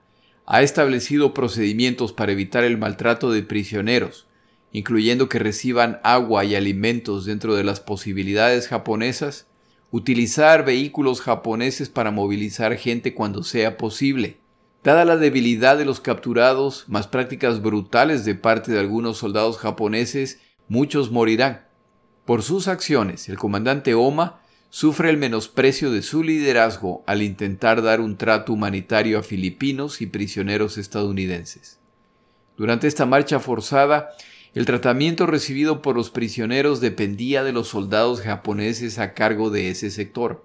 ha 0.47 0.63
establecido 0.63 1.35
procedimientos 1.35 2.11
para 2.11 2.31
evitar 2.31 2.63
el 2.63 2.79
maltrato 2.79 3.31
de 3.31 3.43
prisioneros, 3.43 4.25
incluyendo 4.71 5.29
que 5.29 5.37
reciban 5.37 5.99
agua 6.01 6.43
y 6.43 6.55
alimentos 6.55 7.23
dentro 7.23 7.53
de 7.53 7.63
las 7.63 7.79
posibilidades 7.81 8.67
japonesas, 8.67 9.45
utilizar 9.91 10.65
vehículos 10.65 11.21
japoneses 11.21 11.87
para 11.87 12.09
movilizar 12.09 12.75
gente 12.77 13.13
cuando 13.13 13.43
sea 13.43 13.77
posible. 13.77 14.39
Dada 14.83 15.05
la 15.05 15.17
debilidad 15.17 15.77
de 15.77 15.85
los 15.85 15.99
capturados, 15.99 16.85
más 16.87 17.05
prácticas 17.05 17.61
brutales 17.61 18.25
de 18.25 18.33
parte 18.33 18.71
de 18.71 18.79
algunos 18.79 19.19
soldados 19.19 19.59
japoneses, 19.59 20.39
muchos 20.67 21.11
morirán. 21.11 21.67
Por 22.25 22.41
sus 22.41 22.67
acciones, 22.67 23.29
el 23.29 23.37
comandante 23.37 23.93
Oma 23.93 24.39
sufre 24.75 25.09
el 25.09 25.15
menosprecio 25.15 25.89
de 25.89 26.01
su 26.01 26.21
liderazgo 26.21 27.01
al 27.07 27.21
intentar 27.21 27.81
dar 27.81 28.01
un 28.01 28.17
trato 28.17 28.51
humanitario 28.51 29.17
a 29.17 29.23
filipinos 29.23 30.01
y 30.01 30.05
prisioneros 30.05 30.77
estadounidenses. 30.77 31.79
Durante 32.57 32.87
esta 32.87 33.05
marcha 33.05 33.39
forzada, 33.39 34.09
el 34.53 34.65
tratamiento 34.65 35.27
recibido 35.27 35.81
por 35.81 35.95
los 35.95 36.09
prisioneros 36.09 36.81
dependía 36.81 37.45
de 37.45 37.53
los 37.53 37.69
soldados 37.69 38.19
japoneses 38.19 38.99
a 38.99 39.13
cargo 39.13 39.49
de 39.49 39.69
ese 39.69 39.89
sector. 39.91 40.43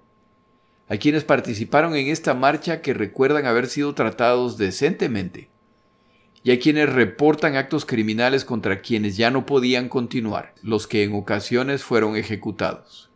Hay 0.87 0.99
quienes 0.99 1.25
participaron 1.25 1.97
en 1.97 2.07
esta 2.07 2.33
marcha 2.33 2.81
que 2.81 2.93
recuerdan 2.93 3.45
haber 3.45 3.67
sido 3.67 3.93
tratados 3.95 4.57
decentemente, 4.57 5.49
y 6.41 6.51
hay 6.51 6.59
quienes 6.59 6.87
reportan 6.87 7.57
actos 7.57 7.83
criminales 7.83 8.45
contra 8.45 8.79
quienes 8.79 9.17
ya 9.17 9.29
no 9.29 9.45
podían 9.45 9.89
continuar, 9.89 10.53
los 10.63 10.87
que 10.87 11.03
en 11.03 11.15
ocasiones 11.15 11.83
fueron 11.83 12.15
ejecutados. 12.15 13.10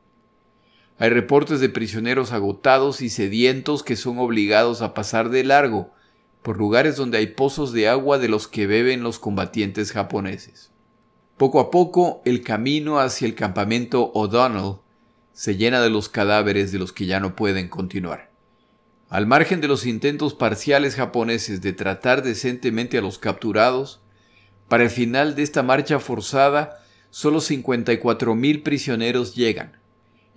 Hay 0.97 1.09
reportes 1.09 1.59
de 1.59 1.69
prisioneros 1.69 2.31
agotados 2.31 3.01
y 3.01 3.09
sedientos 3.09 3.83
que 3.83 3.95
son 3.95 4.17
obligados 4.17 4.81
a 4.81 4.93
pasar 4.93 5.29
de 5.29 5.43
largo 5.43 5.91
por 6.41 6.57
lugares 6.57 6.95
donde 6.95 7.17
hay 7.17 7.27
pozos 7.27 7.73
de 7.73 7.89
agua 7.89 8.19
de 8.19 8.29
los 8.29 8.47
que 8.47 8.67
beben 8.67 9.03
los 9.03 9.19
combatientes 9.19 9.91
japoneses. 9.91 10.71
Poco 11.37 11.59
a 11.59 11.69
poco, 11.69 12.21
el 12.23 12.43
camino 12.43 12.99
hacia 12.99 13.27
el 13.27 13.35
campamento 13.35 14.11
O'Donnell 14.13 14.75
se 15.33 15.57
llena 15.57 15.81
de 15.81 15.89
los 15.89 16.07
cadáveres 16.07 16.71
de 16.71 16.79
los 16.79 16.93
que 16.93 17.07
ya 17.07 17.19
no 17.19 17.35
pueden 17.35 17.67
continuar. 17.67 18.31
Al 19.09 19.27
margen 19.27 19.59
de 19.59 19.67
los 19.67 19.85
intentos 19.85 20.33
parciales 20.33 20.95
japoneses 20.95 21.61
de 21.61 21.73
tratar 21.73 22.23
decentemente 22.23 22.97
a 22.97 23.01
los 23.01 23.19
capturados, 23.19 24.01
para 24.69 24.83
el 24.83 24.89
final 24.89 25.35
de 25.35 25.43
esta 25.43 25.61
marcha 25.61 25.99
forzada, 25.99 26.79
solo 27.09 27.39
54.000 27.39 28.63
prisioneros 28.63 29.35
llegan. 29.35 29.77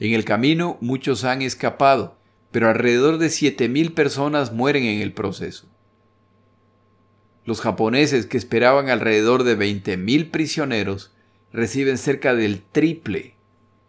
En 0.01 0.14
el 0.14 0.24
camino 0.24 0.78
muchos 0.80 1.24
han 1.24 1.42
escapado, 1.42 2.16
pero 2.51 2.68
alrededor 2.68 3.18
de 3.18 3.26
7.000 3.26 3.94
personas 3.94 4.53
mueren 4.53 4.84
en 4.84 5.01
el 5.01 5.12
proceso. 5.12 5.66
Los 7.44 7.61
japoneses, 7.61 8.26
que 8.26 8.36
esperaban 8.36 8.90
alrededor 8.90 9.42
de 9.42 9.59
20.000 9.59 10.30
prisioneros, 10.30 11.12
reciben 11.53 11.99
cerca 11.99 12.34
del 12.34 12.62
triple, 12.62 13.34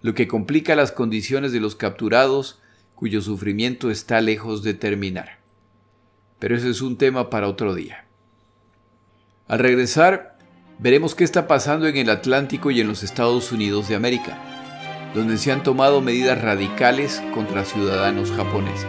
lo 0.01 0.13
que 0.13 0.27
complica 0.27 0.75
las 0.75 0.91
condiciones 0.91 1.51
de 1.51 1.59
los 1.59 1.75
capturados, 1.75 2.61
cuyo 2.95 3.21
sufrimiento 3.21 3.91
está 3.91 4.21
lejos 4.21 4.63
de 4.63 4.73
terminar. 4.73 5.39
Pero 6.39 6.55
ese 6.55 6.69
es 6.69 6.81
un 6.81 6.97
tema 6.97 7.29
para 7.29 7.49
otro 7.49 7.75
día. 7.75 8.05
Al 9.47 9.59
regresar, 9.59 10.37
veremos 10.79 11.15
qué 11.15 11.23
está 11.23 11.47
pasando 11.47 11.87
en 11.87 11.97
el 11.97 12.09
Atlántico 12.09 12.71
y 12.71 12.79
en 12.79 12.87
los 12.87 13.03
Estados 13.03 13.51
Unidos 13.51 13.89
de 13.89 13.95
América, 13.95 14.58
donde 15.13 15.37
se 15.37 15.51
han 15.51 15.63
tomado 15.63 16.01
medidas 16.01 16.41
radicales 16.41 17.21
contra 17.33 17.65
ciudadanos 17.65 18.31
japoneses. 18.31 18.87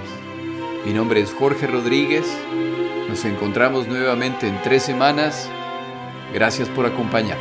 Mi 0.85 0.93
nombre 0.93 1.21
es 1.21 1.33
Jorge 1.33 1.67
Rodríguez 1.67 2.27
nos 3.11 3.25
encontramos 3.25 3.89
nuevamente 3.89 4.47
en 4.47 4.63
tres 4.63 4.85
semanas. 4.85 5.51
Gracias 6.33 6.69
por 6.69 6.87
acompañar. 6.87 7.37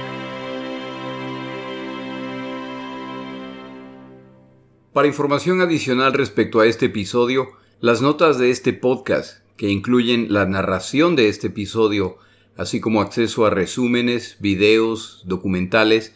Para 4.92 5.08
información 5.08 5.62
adicional 5.62 6.14
respecto 6.14 6.60
a 6.60 6.66
este 6.66 6.88
episodio, 6.88 7.50
las 7.82 8.02
notas 8.02 8.40
de 8.40 8.50
este 8.50 8.74
podcast, 8.74 9.44
que 9.58 9.70
incluyen 9.70 10.34
la 10.34 10.48
narración 10.48 11.16
de 11.16 11.30
este 11.30 11.48
episodio, 11.48 12.18
así 12.58 12.82
como 12.82 13.00
acceso 13.00 13.46
a 13.46 13.52
resúmenes, 13.52 14.38
videos, 14.40 15.22
documentales 15.26 16.16